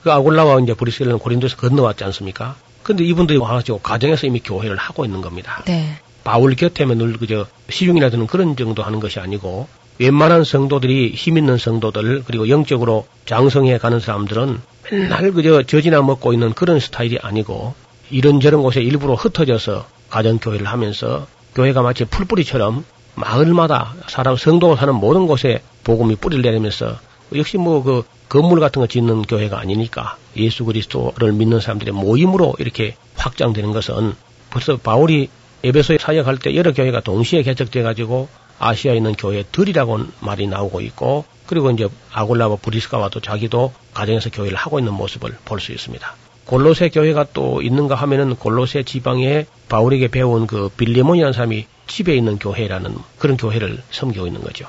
그 0.03 0.11
아굴라와 0.11 0.59
이제 0.61 0.73
브리스길라는 0.73 1.19
고린도에서 1.19 1.55
건너왔지 1.57 2.03
않습니까? 2.05 2.55
근데 2.83 3.03
이분들이 3.03 3.37
와가지고 3.37 3.79
가정에서 3.79 4.27
이미 4.27 4.39
교회를 4.39 4.75
하고 4.75 5.05
있는 5.05 5.21
겁니다. 5.21 5.63
네. 5.65 5.97
바울 6.23 6.55
곁에면 6.55 6.97
늘 6.97 7.17
그저 7.17 7.47
시중이나 7.69 8.09
드는 8.09 8.27
그런 8.27 8.55
정도 8.55 8.83
하는 8.83 8.99
것이 8.99 9.19
아니고 9.19 9.67
웬만한 9.99 10.43
성도들이 10.43 11.13
힘 11.13 11.37
있는 11.37 11.57
성도들 11.57 12.23
그리고 12.25 12.49
영적으로 12.49 13.07
장성해 13.25 13.77
가는 13.77 13.99
사람들은 13.99 14.59
맨날 14.91 15.31
그저 15.31 15.63
젖이나 15.63 16.01
먹고 16.01 16.33
있는 16.33 16.53
그런 16.53 16.79
스타일이 16.79 17.17
아니고 17.21 17.75
이런저런 18.09 18.61
곳에 18.61 18.81
일부러 18.81 19.13
흩어져서 19.13 19.85
가정교회를 20.11 20.67
하면서 20.67 21.25
교회가 21.55 21.81
마치 21.81 22.05
풀뿌리처럼 22.05 22.85
마을마다 23.15 23.95
사람 24.07 24.35
성도가 24.37 24.75
사는 24.75 24.93
모든 24.95 25.25
곳에 25.27 25.61
복음이 25.83 26.15
뿌리를 26.17 26.41
내리면서 26.43 26.97
역시 27.35 27.57
뭐 27.57 27.81
그 27.81 28.03
건물 28.31 28.61
같은 28.61 28.79
거 28.79 28.87
짓는 28.87 29.23
교회가 29.23 29.59
아니니까 29.59 30.15
예수 30.37 30.63
그리스도를 30.63 31.33
믿는 31.33 31.59
사람들의 31.59 31.93
모임으로 31.93 32.53
이렇게 32.59 32.95
확장되는 33.17 33.73
것은 33.73 34.13
벌써 34.49 34.77
바울이 34.77 35.29
에베소에 35.65 35.97
사역할 35.99 36.37
때 36.37 36.55
여러 36.55 36.71
교회가 36.71 37.01
동시에 37.01 37.43
개척돼 37.43 37.81
가지고 37.81 38.29
아시아에 38.57 38.95
있는 38.95 39.15
교회들이라고 39.15 39.99
말이 40.21 40.47
나오고 40.47 40.79
있고 40.79 41.25
그리고 41.45 41.71
이제 41.71 41.89
아골라와 42.13 42.55
브리스가와도 42.61 43.19
자기도 43.19 43.73
가정에서 43.93 44.29
교회를 44.29 44.55
하고 44.55 44.79
있는 44.79 44.93
모습을 44.93 45.37
볼 45.43 45.59
수 45.59 45.73
있습니다. 45.73 46.15
골로새 46.45 46.89
교회가 46.89 47.27
또 47.33 47.61
있는가 47.61 47.95
하면은 47.95 48.35
골로새 48.35 48.83
지방에 48.83 49.45
바울에게 49.69 50.09
배운 50.09 50.47
그 50.47 50.69
빌리몬이라는 50.75 51.33
사람이 51.33 51.65
집에 51.87 52.15
있는 52.15 52.39
교회라는 52.39 52.95
그런 53.19 53.37
교회를 53.37 53.81
섬기고 53.91 54.27
있는 54.27 54.41
거죠. 54.41 54.67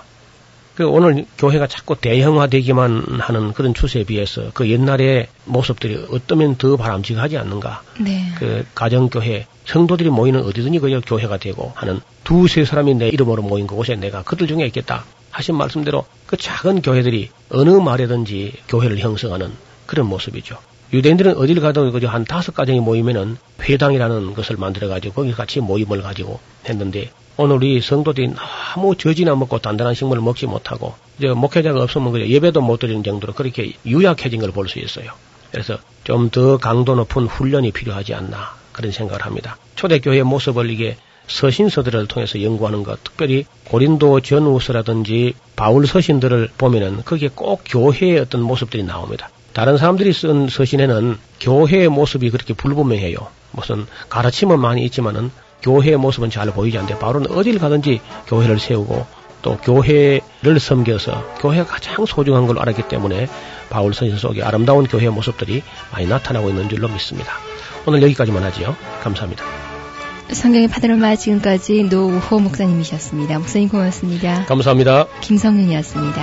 그 0.74 0.86
오늘 0.86 1.26
교회가 1.36 1.66
자꾸 1.66 1.96
대형화되기만 2.00 3.20
하는 3.20 3.52
그런 3.52 3.74
추세에 3.74 4.04
비해서 4.04 4.50
그 4.54 4.70
옛날의 4.70 5.28
모습들이 5.44 6.06
어떠면 6.10 6.56
더 6.56 6.76
바람직하지 6.76 7.36
않는가. 7.36 7.82
네. 8.00 8.32
그 8.38 8.64
가정교회 8.74 9.46
성도들이 9.66 10.10
모이는 10.10 10.42
어디든지 10.42 10.78
그저 10.78 11.00
교회가 11.00 11.36
되고 11.36 11.72
하는 11.74 12.00
두세 12.24 12.64
사람이 12.64 12.94
내 12.94 13.08
이름으로 13.08 13.42
모인 13.42 13.66
그곳에 13.66 13.96
내가 13.96 14.22
그들 14.22 14.46
중에 14.46 14.64
있겠다 14.66 15.04
하신 15.30 15.56
말씀대로 15.56 16.06
그 16.26 16.36
작은 16.36 16.82
교회들이 16.82 17.30
어느 17.50 17.70
말에든지 17.70 18.54
교회를 18.68 18.98
형성하는 18.98 19.52
그런 19.86 20.06
모습이죠. 20.06 20.58
유대인들은 20.93 21.36
어딜 21.36 21.61
그저 21.93 22.07
한 22.09 22.24
다섯 22.24 22.55
가정이 22.55 22.80
모이면은 22.80 23.36
회당이라는 23.62 24.34
것을 24.34 24.57
만들어 24.57 24.88
가지고 24.88 25.14
거기 25.14 25.32
같이 25.32 25.61
모임을 25.61 26.03
가지고 26.03 26.38
했는데 26.68 27.11
오늘 27.38 27.57
우리 27.57 27.80
성도들이 27.80 28.34
너무 28.74 28.95
저지나 28.97 29.34
먹고 29.34 29.59
단단한 29.59 29.95
식물을 29.95 30.22
먹지 30.22 30.47
못하고 30.47 30.95
이제 31.18 31.28
목회자가 31.28 31.82
없으면 31.82 32.12
그저 32.12 32.26
예배도 32.26 32.61
못 32.61 32.78
드리는 32.78 33.03
정도로 33.03 33.32
그렇게 33.32 33.72
유약해진 33.86 34.40
걸 34.40 34.53
볼 34.53 34.68
수 34.68 34.78
있어요. 34.80 35.12
그래서 35.51 35.78
좀 36.05 36.28
더 36.30 36.59
강도 36.59 36.95
높은 36.95 37.26
훈련이 37.26 37.72
필요하지 37.72 38.14
않나 38.14 38.55
그런 38.72 38.93
생각을 38.93 39.24
합니다. 39.24 39.57
초대교회의 39.76 40.24
모습을 40.24 40.70
이게 40.70 40.97
서신서들을 41.26 42.07
통해서 42.09 42.43
연구하는 42.43 42.82
것, 42.82 43.03
특별히 43.05 43.47
고린도 43.64 44.20
전우서라든지 44.20 45.34
바울 45.57 45.86
서신들을 45.86 46.51
보면은 46.59 47.03
거기에 47.05 47.30
꼭 47.34 47.62
교회의 47.66 48.18
어떤 48.18 48.43
모습들이 48.43 48.82
나옵니다. 48.82 49.30
다른 49.53 49.76
사람들이 49.76 50.12
쓴 50.12 50.48
서신에는 50.48 51.18
교회의 51.40 51.88
모습이 51.88 52.30
그렇게 52.30 52.55
불분명해요. 52.55 53.16
무슨 53.53 53.86
가르침은 54.09 54.59
많이 54.59 54.84
있지만은 54.86 55.30
교회의 55.62 55.96
모습은 55.96 56.30
잘 56.30 56.50
보이지 56.50 56.76
않는데 56.78 56.98
바울은 56.98 57.30
어딜 57.30 57.59
가든지 57.59 58.00
교회를 58.26 58.59
세우고 58.59 59.07
또 59.42 59.57
교회를 59.59 60.59
섬겨서 60.59 61.36
교회가 61.40 61.64
가장 61.64 62.07
소중한 62.07 62.46
걸 62.46 62.59
알았기 62.59 62.88
때문에 62.88 63.28
바울 63.70 63.92
서신 63.92 64.16
속에 64.16 64.42
아름다운 64.42 64.86
교회의 64.86 65.11
모습들이 65.11 65.62
많이 65.92 66.07
나타나고 66.07 66.48
있는 66.48 66.68
줄로 66.68 66.88
믿습니다. 66.88 67.34
오늘 67.86 68.03
여기까지만 68.03 68.42
하지요. 68.44 68.76
감사합니다. 69.03 69.44
성경의 70.30 70.68
파드로마 70.68 71.16
지금까지 71.16 71.84
노우호 71.84 72.38
목사님이셨습니다. 72.40 73.38
목사님 73.38 73.68
고맙습니다. 73.68 74.46
감사합니다. 74.46 75.07
김성윤이었습니다. 75.20 76.22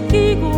사랑 0.00 0.57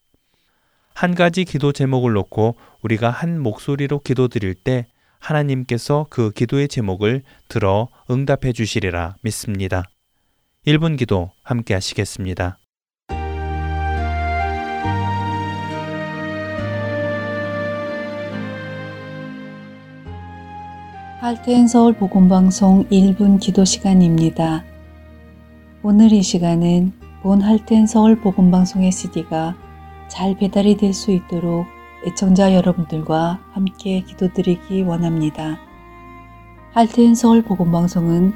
한 0.93 1.15
가지 1.15 1.45
기도 1.45 1.71
제목을 1.71 2.13
놓고 2.13 2.55
우리가 2.81 3.09
한 3.09 3.39
목소리로 3.41 3.99
기도 3.99 4.27
드릴 4.27 4.53
때 4.53 4.87
하나님께서 5.19 6.07
그 6.09 6.31
기도의 6.31 6.67
제목을 6.67 7.23
들어 7.47 7.89
응답해 8.09 8.53
주시리라 8.53 9.15
믿습니다. 9.21 9.83
1분 10.65 10.97
기도 10.97 11.31
함께 11.43 11.73
하시겠습니다. 11.73 12.57
할텐 21.21 21.67
서울 21.67 21.93
복음방송 21.93 22.89
1분 22.89 23.39
기도 23.39 23.63
시간입니다. 23.63 24.63
오늘 25.83 26.11
이 26.11 26.23
시간은 26.23 26.93
본 27.21 27.41
할텐 27.41 27.85
서울 27.85 28.19
복음방송의 28.19 28.91
CD가 28.91 29.55
잘 30.11 30.35
배달이 30.35 30.75
될 30.75 30.93
수 30.93 31.11
있도록 31.11 31.65
애청자 32.05 32.53
여러분들과 32.53 33.39
함께 33.53 34.01
기도드리기 34.01 34.81
원합니다. 34.81 35.57
할텐 36.73 37.15
서울 37.15 37.41
복음방송은 37.41 38.33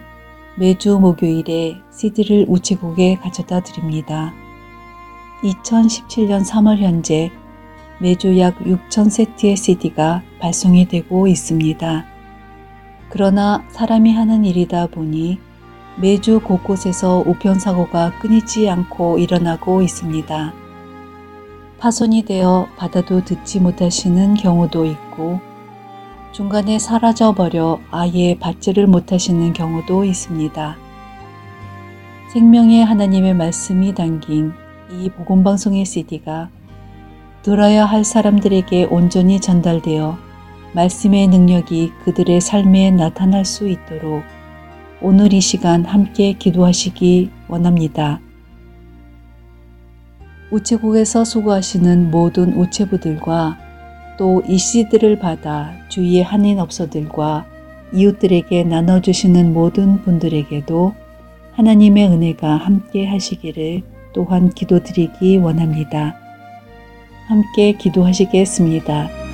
매주 0.58 0.98
목요일에 0.98 1.76
CD를 1.92 2.46
우체국에 2.48 3.16
가져다 3.16 3.60
드립니다. 3.60 4.34
2017년 5.44 6.46
3월 6.46 6.78
현재 6.78 7.30
매주 8.00 8.40
약 8.40 8.58
6,000세트의 8.60 9.58
CD가 9.58 10.24
발송이 10.40 10.88
되고 10.88 11.28
있습니다. 11.28 12.06
그러나 13.10 13.66
사람이 13.68 14.14
하는 14.14 14.46
일이다 14.46 14.88
보니 14.88 15.40
매주 15.98 16.40
곳곳에서 16.40 17.22
우편사고가 17.26 18.18
끊이지 18.20 18.70
않고 18.70 19.18
일어나고 19.18 19.82
있습니다. 19.82 20.65
파손이 21.86 22.24
되어 22.24 22.68
받아도 22.78 23.24
듣지 23.24 23.60
못하시는 23.60 24.34
경우도 24.34 24.88
있고 24.88 25.40
중간에 26.32 26.80
사라져 26.80 27.36
버려 27.36 27.80
아예 27.92 28.40
받지를 28.40 28.88
못하시는 28.88 29.54
경우도 29.54 30.04
있습니다. 30.04 30.78
생명의 32.34 32.84
하나님의 32.84 33.36
말씀이 33.36 33.94
담긴 33.94 34.52
이 34.90 35.12
복음방송의 35.12 35.86
CD가 35.86 36.50
들어야 37.44 37.86
할 37.86 38.04
사람들에게 38.04 38.86
온전히 38.86 39.40
전달되어 39.40 40.18
말씀의 40.74 41.28
능력이 41.28 41.92
그들의 42.04 42.42
삶에 42.42 42.90
나타날 42.90 43.46
수 43.46 43.68
있도록 43.68 44.24
오늘 45.02 45.34
이 45.34 45.40
시간 45.40 45.86
함께 45.86 46.34
기도하시기 46.34 47.30
원합니다. 47.48 48.25
우체국에서 50.56 51.26
수고하시는 51.26 52.12
모든 52.12 52.54
우체부들과 52.54 53.58
또 54.18 54.42
이 54.48 54.58
CD를 54.58 55.20
받아 55.20 55.74
주위의 55.90 56.24
한인업소들과 56.24 57.46
이웃들에게 57.94 58.64
나눠주시는 58.64 59.54
모든 59.54 60.02
분들에게도 60.02 60.94
하나님의 61.54 62.08
은혜가 62.08 62.56
함께 62.58 63.06
하시기를 63.08 63.82
또한 64.14 64.50
기도드리기 64.50 65.38
원합니다. 65.38 66.16
함께 67.28 67.74
기도하시겠습니다. 67.74 69.25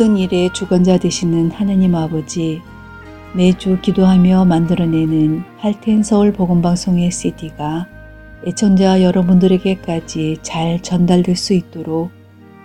모든 0.00 0.16
일의 0.16 0.50
주관자 0.54 0.96
되시는 0.96 1.50
하나님 1.50 1.94
아버지, 1.94 2.62
매주 3.34 3.78
기도하며 3.82 4.46
만들어내는 4.46 5.42
할텐 5.58 6.02
서울 6.04 6.32
복음방송의 6.32 7.10
CD가 7.10 7.86
애청자 8.46 9.02
여러분들에게까지 9.02 10.38
잘 10.40 10.82
전달될 10.82 11.36
수 11.36 11.52
있도록 11.52 12.10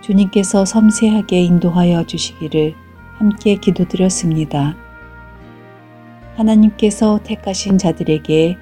주님께서 0.00 0.64
섬세하게 0.64 1.42
인도하여 1.42 2.06
주시기를 2.06 2.72
함께 3.18 3.56
기도드렸습니다. 3.56 4.74
하나님께서 6.36 7.20
택하신 7.22 7.76
자들에게 7.76 8.56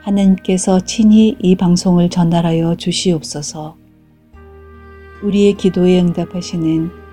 하나님께서 0.00 0.80
친히 0.80 1.36
이 1.38 1.54
방송을 1.54 2.10
전달하여 2.10 2.74
주시옵소서. 2.74 3.76
우리의 5.22 5.52
기도에 5.52 6.00
응답하시는 6.00 7.06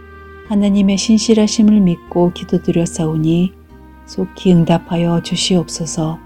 하나님의 0.48 0.98
신실하심을 0.98 1.80
믿고 1.80 2.32
기도드렸사오니 2.34 3.54
속히 4.06 4.54
응답하여 4.54 5.22
주시옵소서. 5.24 6.20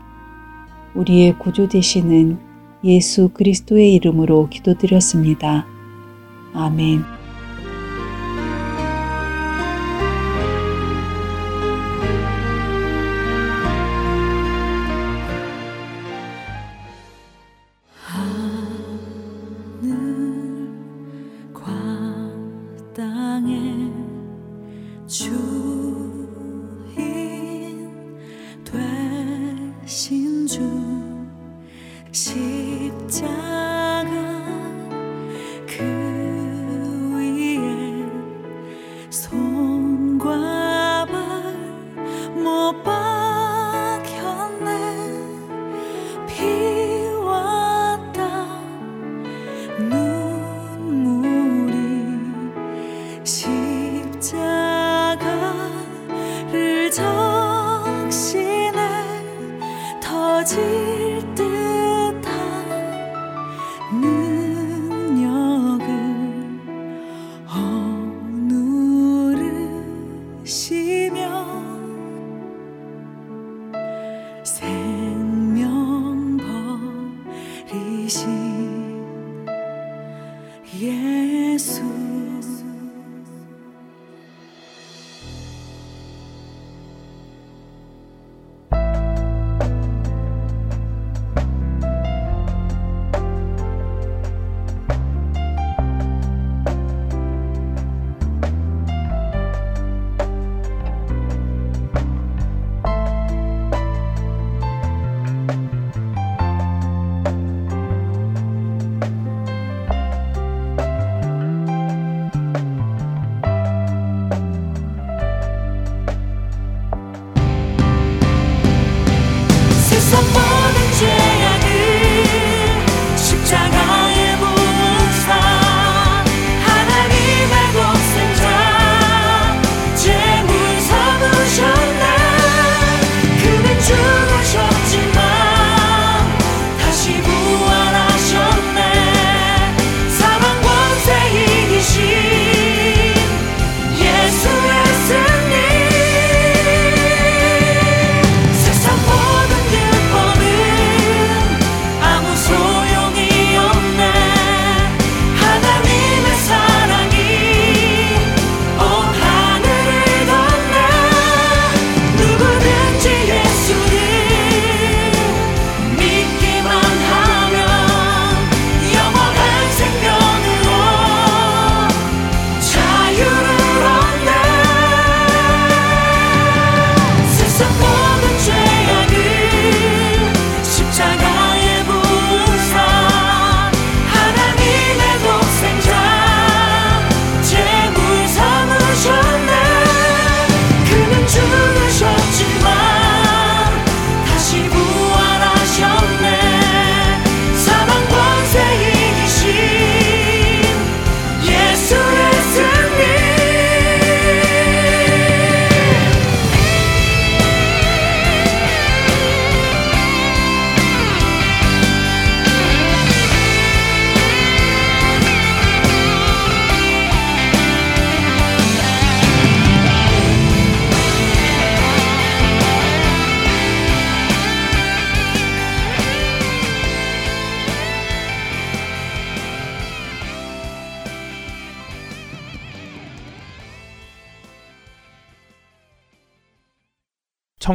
우리의 0.95 1.37
구주 1.39 1.69
되시는 1.69 2.37
예수 2.83 3.29
그리스도의 3.29 3.93
이름으로 3.95 4.49
기도드렸습니다. 4.49 5.65
아멘. 6.53 7.18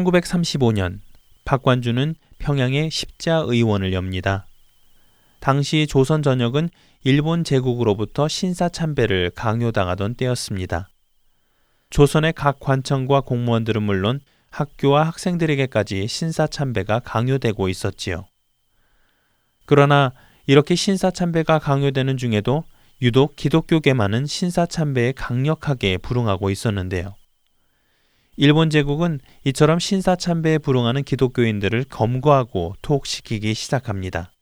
1935년 0.05 1.01
박관주는 1.45 2.15
평양에 2.39 2.91
십자의원을 2.91 3.93
엽니다. 3.93 4.47
당시 5.41 5.87
조선 5.87 6.23
전역은 6.23 6.71
일본 7.03 7.45
제국으로부터 7.45 8.29
신사 8.29 8.69
참배를 8.69 9.31
강요당하던 9.35 10.15
때였습니다. 10.15 10.89
조선의 11.91 12.33
각 12.33 12.61
관청과 12.61 13.23
공무원들은 13.23 13.83
물론 13.83 14.21
학교와 14.51 15.05
학생들에게까지 15.09 16.07
신사 16.09 16.47
참배가 16.47 17.01
강요되고 17.01 17.69
있었지요. 17.69 18.27
그러나 19.67 20.13
이렇게 20.47 20.75
신사 20.75 21.11
참배가 21.11 21.59
강요되는 21.59 22.17
중에도 22.17 22.65
유독 23.03 23.37
기독교계만은 23.37 24.27
신사 24.27 24.67
참배에 24.67 25.13
강력하게 25.13 25.99
불응하고 25.99 26.51
있었는데요. 26.51 27.15
일본 28.37 28.69
제국은 28.69 29.21
이처럼 29.45 29.79
신사 29.79 30.17
참배에 30.17 30.59
불응하는 30.59 31.05
기독교인들을 31.05 31.85
검거하고 31.89 32.75
투옥시키기 32.83 33.55
시작합니다. 33.55 34.33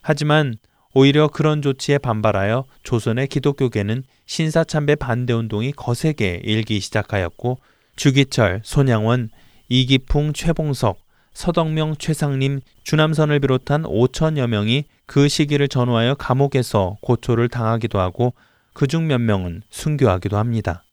하지만 0.00 0.54
오히려 0.94 1.28
그런 1.28 1.60
조치에 1.60 1.98
반발하여 1.98 2.64
조선의 2.82 3.26
기독교계는 3.26 4.04
신사참배 4.26 4.94
반대 4.94 5.32
운동이 5.32 5.72
거세게 5.72 6.42
일기 6.44 6.80
시작하였고 6.80 7.58
주기철, 7.96 8.60
손양원, 8.64 9.30
이기풍, 9.68 10.32
최봉석, 10.32 10.98
서덕명, 11.32 11.96
최상림, 11.96 12.60
주남선을 12.84 13.40
비롯한 13.40 13.82
5천여 13.82 14.46
명이 14.46 14.84
그 15.06 15.28
시기를 15.28 15.68
전후하여 15.68 16.14
감옥에서 16.14 16.96
고초를 17.02 17.48
당하기도 17.48 17.98
하고 17.98 18.34
그중 18.72 19.08
몇 19.08 19.20
명은 19.20 19.62
순교하기도 19.70 20.36
합니다. 20.36 20.84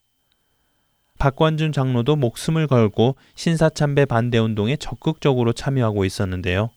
박관준 1.22 1.72
장로도 1.72 2.16
목숨을 2.16 2.66
걸고 2.66 3.16
신사참배 3.36 4.06
반대 4.06 4.40
운동에 4.40 4.76
적극적으로 4.76 5.54
참여하고 5.54 6.04
있었는데요. 6.04 6.72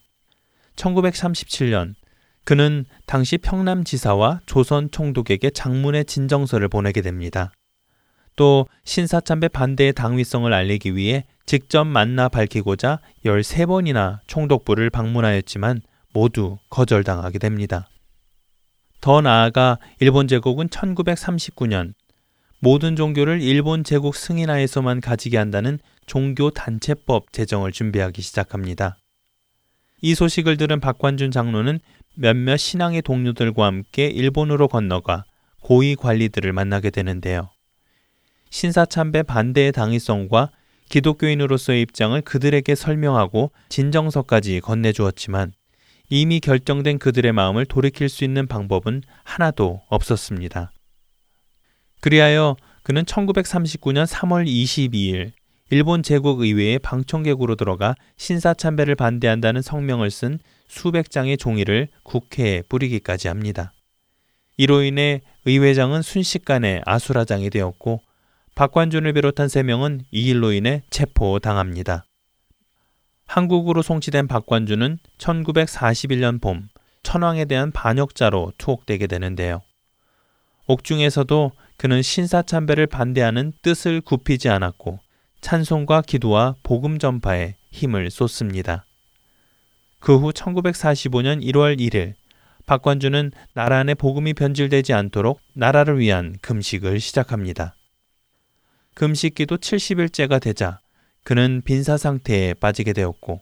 1937년 0.75 1.95
그는 2.43 2.85
당시 3.07 3.39
평남 3.39 3.83
지사와 3.83 4.41
조선 4.45 4.91
총독에게 4.91 5.49
장문의 5.49 6.05
진정서를 6.05 6.67
보내게 6.67 7.01
됩니다. 7.01 7.53
또 8.35 8.67
신사참배 8.83 9.47
반대의 9.47 9.93
당위성을 9.93 10.53
알리기 10.53 10.95
위해 10.95 11.25
직접 11.47 11.83
만나 11.83 12.29
밝히고자 12.29 12.99
13번이나 13.25 14.19
총독부를 14.27 14.91
방문하였지만 14.91 15.81
모두 16.13 16.59
거절당하게 16.69 17.39
됩니다. 17.39 17.89
더 19.01 19.21
나아가 19.21 19.79
일본 19.99 20.27
제국은 20.27 20.67
1939년 20.67 21.95
모든 22.65 22.95
종교를 22.95 23.43
일본 23.43 23.83
제국 23.83 24.15
승인하에서만 24.15 24.99
가지게 24.99 25.37
한다는 25.37 25.77
종교 26.07 26.49
단체법 26.49 27.31
제정을 27.31 27.71
준비하기 27.71 28.23
시작합니다. 28.23 28.97
이 30.01 30.15
소식을 30.15 30.57
들은 30.57 30.79
박관준 30.79 31.29
장로는 31.29 31.77
몇몇 32.15 32.57
신앙의 32.57 33.03
동료들과 33.03 33.67
함께 33.67 34.07
일본으로 34.07 34.67
건너가 34.67 35.25
고위 35.61 35.95
관리들을 35.95 36.51
만나게 36.53 36.89
되는데요. 36.89 37.51
신사참배 38.49 39.21
반대의 39.21 39.71
당위성과 39.71 40.49
기독교인으로서의 40.89 41.83
입장을 41.83 42.19
그들에게 42.19 42.73
설명하고 42.73 43.51
진정서까지 43.69 44.61
건네주었지만 44.61 45.53
이미 46.09 46.39
결정된 46.39 46.97
그들의 46.97 47.31
마음을 47.31 47.67
돌이킬 47.67 48.09
수 48.09 48.23
있는 48.23 48.47
방법은 48.47 49.03
하나도 49.23 49.83
없었습니다. 49.87 50.71
그리하여 52.05 52.55
그는 52.83 53.03
1939년 53.03 54.05
3월 54.05 54.45
22일 54.45 55.31
일본 55.71 56.03
제국 56.03 56.41
의회의 56.41 56.77
방청객으로 56.77 57.55
들어가 57.55 57.95
신사 58.15 58.53
참배를 58.53 58.93
반대한다는 58.93 59.63
성명을 59.63 60.11
쓴 60.11 60.37
수백 60.67 61.09
장의 61.09 61.37
종이를 61.37 61.87
국회에 62.03 62.61
뿌리기까지 62.69 63.27
합니다. 63.27 63.73
이로 64.55 64.83
인해 64.83 65.21
의회장은 65.45 66.03
순식간에 66.03 66.83
아수라장이 66.85 67.49
되었고 67.49 68.01
박관준을 68.53 69.11
비롯한 69.13 69.47
세 69.47 69.63
명은 69.63 70.01
이 70.11 70.27
일로 70.29 70.51
인해 70.51 70.83
체포당합니다. 70.91 72.05
한국으로 73.25 73.81
송치된 73.81 74.27
박관준은 74.27 74.99
1941년 75.17 76.39
봄 76.39 76.67
천황에 77.01 77.45
대한 77.45 77.71
반역자로 77.71 78.53
투옥되게 78.59 79.07
되는데요. 79.07 79.63
옥중에서도 80.67 81.51
그는 81.77 82.01
신사참배를 82.01 82.87
반대하는 82.87 83.53
뜻을 83.61 84.01
굽히지 84.01 84.49
않았고 84.49 84.99
찬송과 85.41 86.03
기도와 86.03 86.55
복음 86.63 86.97
전파에 86.97 87.55
힘을 87.71 88.09
쏟습니다. 88.09 88.85
그 89.99 90.17
후 90.17 90.31
1945년 90.31 91.43
1월 91.43 91.79
1일 91.79 92.13
박관주는 92.65 93.31
나라 93.53 93.79
안에 93.79 93.93
복음이 93.93 94.33
변질되지 94.33 94.93
않도록 94.93 95.39
나라를 95.53 95.99
위한 95.99 96.37
금식을 96.41 96.99
시작합니다. 96.99 97.75
금식기도 98.95 99.57
70일째가 99.57 100.41
되자 100.41 100.79
그는 101.23 101.61
빈사 101.65 101.97
상태에 101.97 102.53
빠지게 102.53 102.93
되었고 102.93 103.41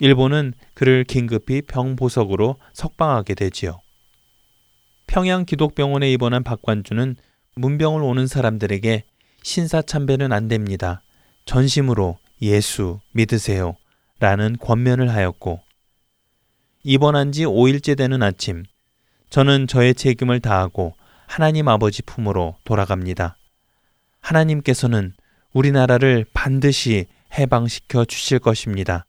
일본은 0.00 0.54
그를 0.74 1.04
긴급히 1.04 1.62
병보석으로 1.62 2.56
석방하게 2.72 3.34
되지요. 3.34 3.80
평양 5.06 5.44
기독병원에 5.44 6.10
입원한 6.12 6.44
박관주는 6.44 7.16
문병을 7.58 8.02
오는 8.02 8.26
사람들에게 8.26 9.04
신사참배는 9.42 10.32
안 10.32 10.48
됩니다. 10.48 11.02
전심으로 11.44 12.18
예수 12.40 13.00
믿으세요. 13.12 13.76
라는 14.20 14.56
권면을 14.58 15.10
하였고, 15.10 15.60
입원한 16.82 17.32
지 17.32 17.44
5일째 17.44 17.96
되는 17.96 18.22
아침, 18.22 18.64
저는 19.30 19.66
저의 19.66 19.94
책임을 19.94 20.40
다하고 20.40 20.94
하나님 21.26 21.68
아버지 21.68 22.02
품으로 22.02 22.56
돌아갑니다. 22.64 23.36
하나님께서는 24.20 25.12
우리나라를 25.52 26.26
반드시 26.32 27.06
해방시켜 27.38 28.04
주실 28.04 28.38
것입니다. 28.38 29.04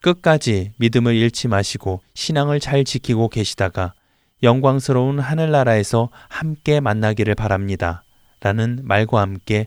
끝까지 0.00 0.72
믿음을 0.76 1.14
잃지 1.14 1.48
마시고 1.48 2.02
신앙을 2.14 2.60
잘 2.60 2.84
지키고 2.84 3.28
계시다가 3.28 3.94
영광스러운 4.42 5.18
하늘나라에서 5.18 6.10
함께 6.28 6.80
만나기를 6.80 7.34
바랍니다. 7.34 8.04
라는 8.40 8.80
말과 8.82 9.20
함께 9.20 9.66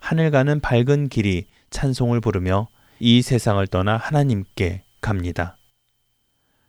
하늘 0.00 0.30
가는 0.30 0.60
밝은 0.60 1.08
길이 1.08 1.46
찬송을 1.70 2.20
부르며 2.20 2.68
이 2.98 3.22
세상을 3.22 3.64
떠나 3.68 3.96
하나님께 3.96 4.82
갑니다. 5.00 5.56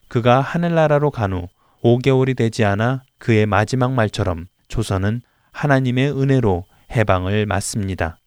그가 0.08 0.42
하늘나라로 0.42 1.12
간 1.12 1.34
후 1.34 1.48
5개월이 1.84 2.36
되지 2.36 2.66
않아 2.66 3.04
그의 3.18 3.46
마지막 3.46 3.94
말처럼 3.94 4.48
조선은 4.68 5.22
하나님의 5.52 6.12
은혜로 6.12 6.66
해방을 6.92 7.46
맞습니다. 7.46 8.20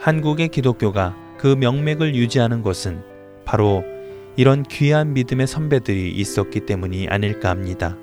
한국의 0.00 0.48
기독교가 0.48 1.16
그 1.38 1.48
명맥을 1.48 2.14
유지하는 2.14 2.62
것은 2.62 3.02
바로 3.44 3.84
이런 4.38 4.62
귀한 4.62 5.14
믿음의 5.14 5.48
선배들이 5.48 6.12
있었기 6.12 6.60
때문이 6.60 7.08
아닐까 7.08 7.50
합니다. 7.50 7.96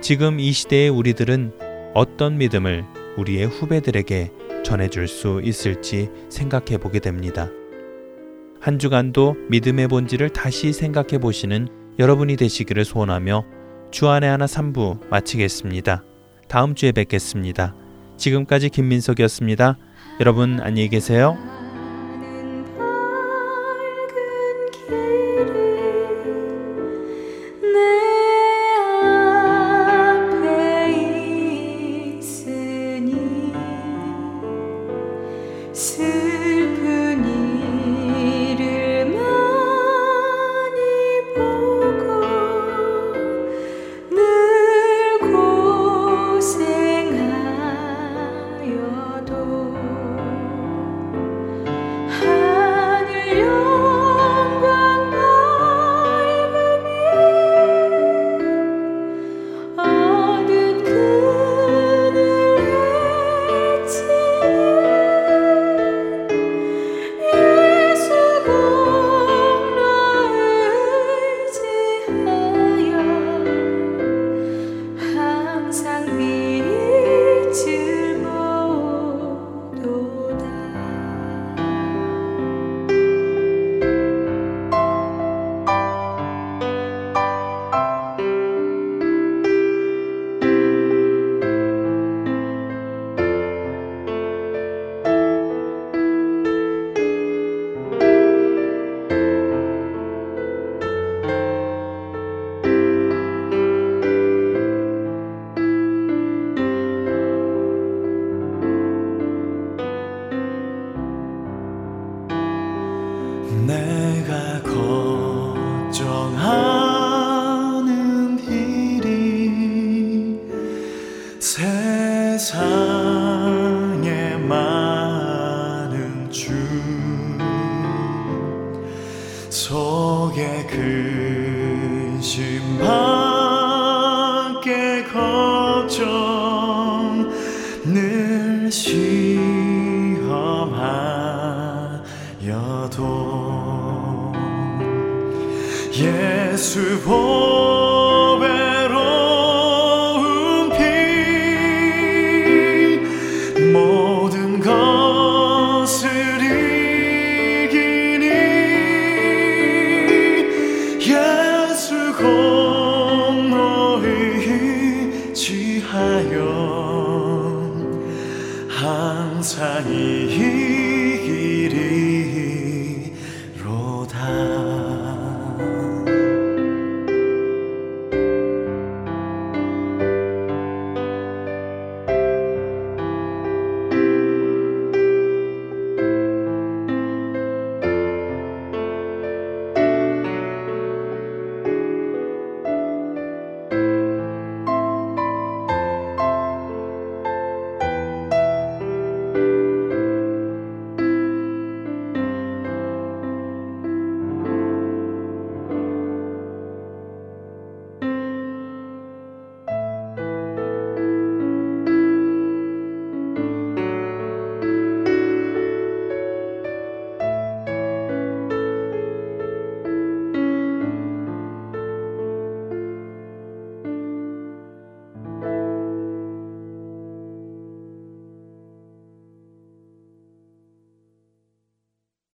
지금 0.00 0.38
이 0.38 0.52
시대의 0.52 0.90
우리들은 0.90 1.54
어떤 1.92 2.38
믿음을 2.38 2.84
우리의 3.16 3.46
후배들에게 3.46 4.30
전해줄 4.64 5.08
수 5.08 5.40
있을지 5.42 6.08
생각해 6.28 6.78
보게 6.78 7.00
됩니다. 7.00 7.50
한 8.60 8.78
주간도 8.78 9.34
믿음의 9.50 9.88
본질을 9.88 10.28
다시 10.28 10.72
생각해 10.72 11.18
보시는 11.18 11.66
여러분이 11.98 12.36
되시기를 12.36 12.84
소원하며 12.84 13.44
주안의 13.90 14.30
하나 14.30 14.46
3부 14.46 15.08
마치겠습니다. 15.08 16.04
다음 16.46 16.76
주에 16.76 16.92
뵙겠습니다. 16.92 17.74
지금까지 18.16 18.68
김민석이었습니다. 18.68 19.78
여러분 20.20 20.60
안녕히 20.60 20.88
계세요. 20.88 21.57